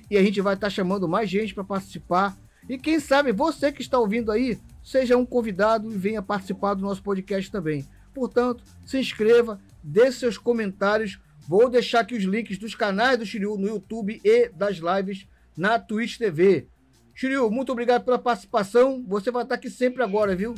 e 0.09 0.17
a 0.17 0.23
gente 0.23 0.41
vai 0.41 0.53
estar 0.53 0.67
tá 0.67 0.71
chamando 0.71 1.07
mais 1.07 1.29
gente 1.29 1.53
para 1.53 1.63
participar. 1.63 2.37
E 2.67 2.77
quem 2.77 2.99
sabe 2.99 3.31
você 3.31 3.71
que 3.71 3.81
está 3.81 3.99
ouvindo 3.99 4.31
aí, 4.31 4.59
seja 4.83 5.17
um 5.17 5.25
convidado 5.25 5.91
e 5.91 5.97
venha 5.97 6.21
participar 6.21 6.73
do 6.73 6.81
nosso 6.81 7.01
podcast 7.01 7.51
também. 7.51 7.87
Portanto, 8.13 8.63
se 8.85 8.99
inscreva, 8.99 9.59
dê 9.83 10.11
seus 10.11 10.37
comentários. 10.37 11.19
Vou 11.47 11.69
deixar 11.69 12.01
aqui 12.01 12.15
os 12.15 12.23
links 12.23 12.57
dos 12.57 12.73
canais 12.73 13.19
do 13.19 13.25
Shiryu 13.25 13.57
no 13.57 13.67
YouTube 13.67 14.19
e 14.23 14.49
das 14.49 14.77
lives 14.77 15.27
na 15.55 15.79
Twitch 15.79 16.17
TV. 16.17 16.67
Shiryu, 17.13 17.49
muito 17.51 17.71
obrigado 17.71 18.03
pela 18.03 18.19
participação. 18.19 19.03
Você 19.07 19.31
vai 19.31 19.43
estar 19.43 19.55
aqui 19.55 19.69
sempre 19.69 20.03
agora, 20.03 20.35
viu? 20.35 20.55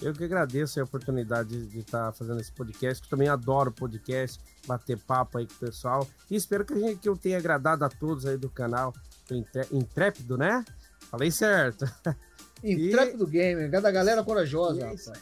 Eu 0.00 0.12
que 0.12 0.22
agradeço 0.22 0.80
a 0.80 0.84
oportunidade 0.84 1.66
de 1.66 1.80
estar 1.80 2.12
fazendo 2.12 2.40
esse 2.40 2.52
podcast, 2.52 3.02
que 3.02 3.06
eu 3.06 3.10
também 3.10 3.28
adoro 3.28 3.72
podcast, 3.72 4.40
bater 4.66 4.96
papo 4.98 5.38
aí 5.38 5.46
com 5.46 5.54
o 5.54 5.58
pessoal. 5.58 6.06
E 6.30 6.36
espero 6.36 6.64
que, 6.64 6.72
a 6.74 6.78
gente, 6.78 7.00
que 7.00 7.08
eu 7.08 7.16
tenha 7.16 7.36
agradado 7.36 7.84
a 7.84 7.88
todos 7.88 8.24
aí 8.24 8.36
do 8.36 8.48
canal 8.48 8.94
do 9.28 9.34
Intrépido, 9.72 10.38
né? 10.38 10.64
Falei 11.10 11.30
certo. 11.30 11.84
Intrépido 12.62 13.24
e... 13.24 13.30
Gamer, 13.30 13.70
da 13.70 13.90
galera 13.90 14.22
corajosa, 14.22 14.86
é 14.86 14.94
isso, 14.94 15.12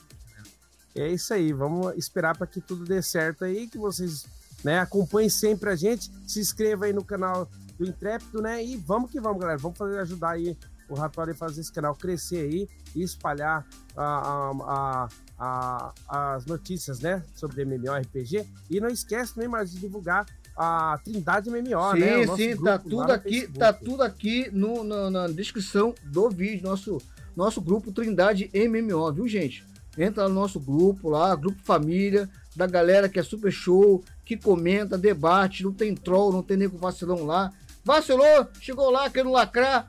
é 0.95 1.09
isso 1.09 1.35
aí, 1.35 1.53
vamos 1.53 1.95
esperar 1.97 2.37
para 2.37 2.47
que 2.47 2.59
tudo 2.59 2.85
dê 2.85 3.03
certo 3.03 3.45
aí, 3.45 3.69
que 3.69 3.77
vocês 3.77 4.25
né, 4.65 4.79
acompanhem 4.81 5.29
sempre 5.29 5.69
a 5.69 5.77
gente, 5.77 6.11
se 6.27 6.41
inscreva 6.41 6.87
aí 6.87 6.93
no 6.93 7.05
canal 7.05 7.49
do 7.79 7.87
Intrépido, 7.87 8.41
né? 8.41 8.65
E 8.65 8.77
vamos 8.77 9.11
que 9.11 9.21
vamos, 9.21 9.41
galera. 9.41 9.59
Vamos 9.59 9.77
fazer 9.77 9.99
ajudar 9.99 10.31
aí 10.31 10.57
o 10.89 10.95
Ratório 10.95 11.35
fazer 11.35 11.61
esse 11.61 11.73
canal 11.73 11.95
crescer 11.95 12.39
aí 12.39 12.69
e 12.95 13.03
espalhar 13.03 13.67
a, 13.97 14.53
a, 14.65 15.09
a, 15.39 16.35
as 16.35 16.47
notícias, 16.47 17.01
né, 17.01 17.23
sobre 17.35 17.63
MMORPG. 17.63 18.47
E 18.71 18.81
não 18.81 18.89
esquece 18.89 19.35
também 19.35 19.49
mais 19.49 19.71
de 19.71 19.79
divulgar 19.79 20.27
a 20.57 20.99
Trindade 21.05 21.51
MMO, 21.51 21.93
sim, 21.93 21.99
né? 22.01 22.27
Sim, 22.27 22.37
sim, 22.37 22.63
tá 22.63 22.79
tudo 22.79 23.13
aqui, 23.13 23.47
tá 23.49 23.73
tudo 23.73 24.03
aqui 24.03 24.51
no, 24.51 24.83
no, 24.83 25.11
na 25.11 25.27
descrição 25.27 25.95
do 26.05 26.31
vídeo, 26.31 26.67
nosso, 26.67 26.99
nosso 27.37 27.61
grupo 27.61 27.93
Trindade 27.93 28.51
MMO, 28.55 29.13
viu, 29.13 29.29
gente? 29.29 29.65
Entra 29.99 30.29
no 30.29 30.35
nosso 30.35 30.59
grupo 30.59 31.11
lá, 31.11 31.35
grupo 31.35 31.59
família, 31.63 32.29
da 32.55 32.67
galera 32.67 33.09
que 33.09 33.19
é 33.19 33.23
super 33.23 33.53
show, 33.53 34.03
que 34.25 34.37
comenta, 34.37 34.97
debate, 34.97 35.63
não 35.63 35.73
tem 35.73 35.95
troll, 35.95 36.33
não 36.33 36.43
tem 36.43 36.57
nego 36.57 36.79
vacilão 36.79 37.25
lá. 37.25 37.53
Vacilou, 37.85 38.49
chegou 38.61 38.91
lá 38.91 39.09
querendo 39.11 39.31
lacrar, 39.31 39.89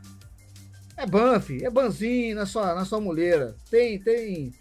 é 0.98 1.06
Banff, 1.06 1.64
é 1.64 1.70
banzinho 1.70 2.36
na 2.36 2.45
sua, 2.48 2.74
na 2.74 2.84
sua 2.84 3.00
muleira. 3.00 3.56
Tem, 3.70 4.00
tem. 4.00 4.52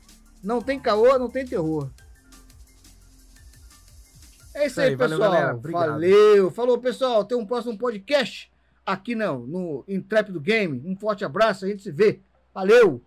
Não 0.42 0.60
tem 0.60 0.78
caô, 0.78 1.18
não 1.18 1.30
tem 1.30 1.46
terror. 1.46 1.90
É 4.54 4.66
isso 4.66 4.80
aí, 4.80 4.88
aí 4.90 4.96
pessoal. 4.96 5.60
Valeu, 5.60 5.72
valeu, 5.72 6.50
Falou, 6.50 6.78
pessoal. 6.78 7.24
Tem 7.24 7.36
um 7.36 7.46
próximo 7.46 7.76
podcast 7.76 8.50
aqui 8.84 9.14
não, 9.14 9.40
no 9.40 9.84
Intrépido 9.88 10.40
Game. 10.40 10.82
Um 10.84 10.94
forte 10.96 11.24
abraço, 11.24 11.64
a 11.64 11.68
gente 11.68 11.82
se 11.82 11.90
vê. 11.90 12.20
Valeu! 12.54 13.02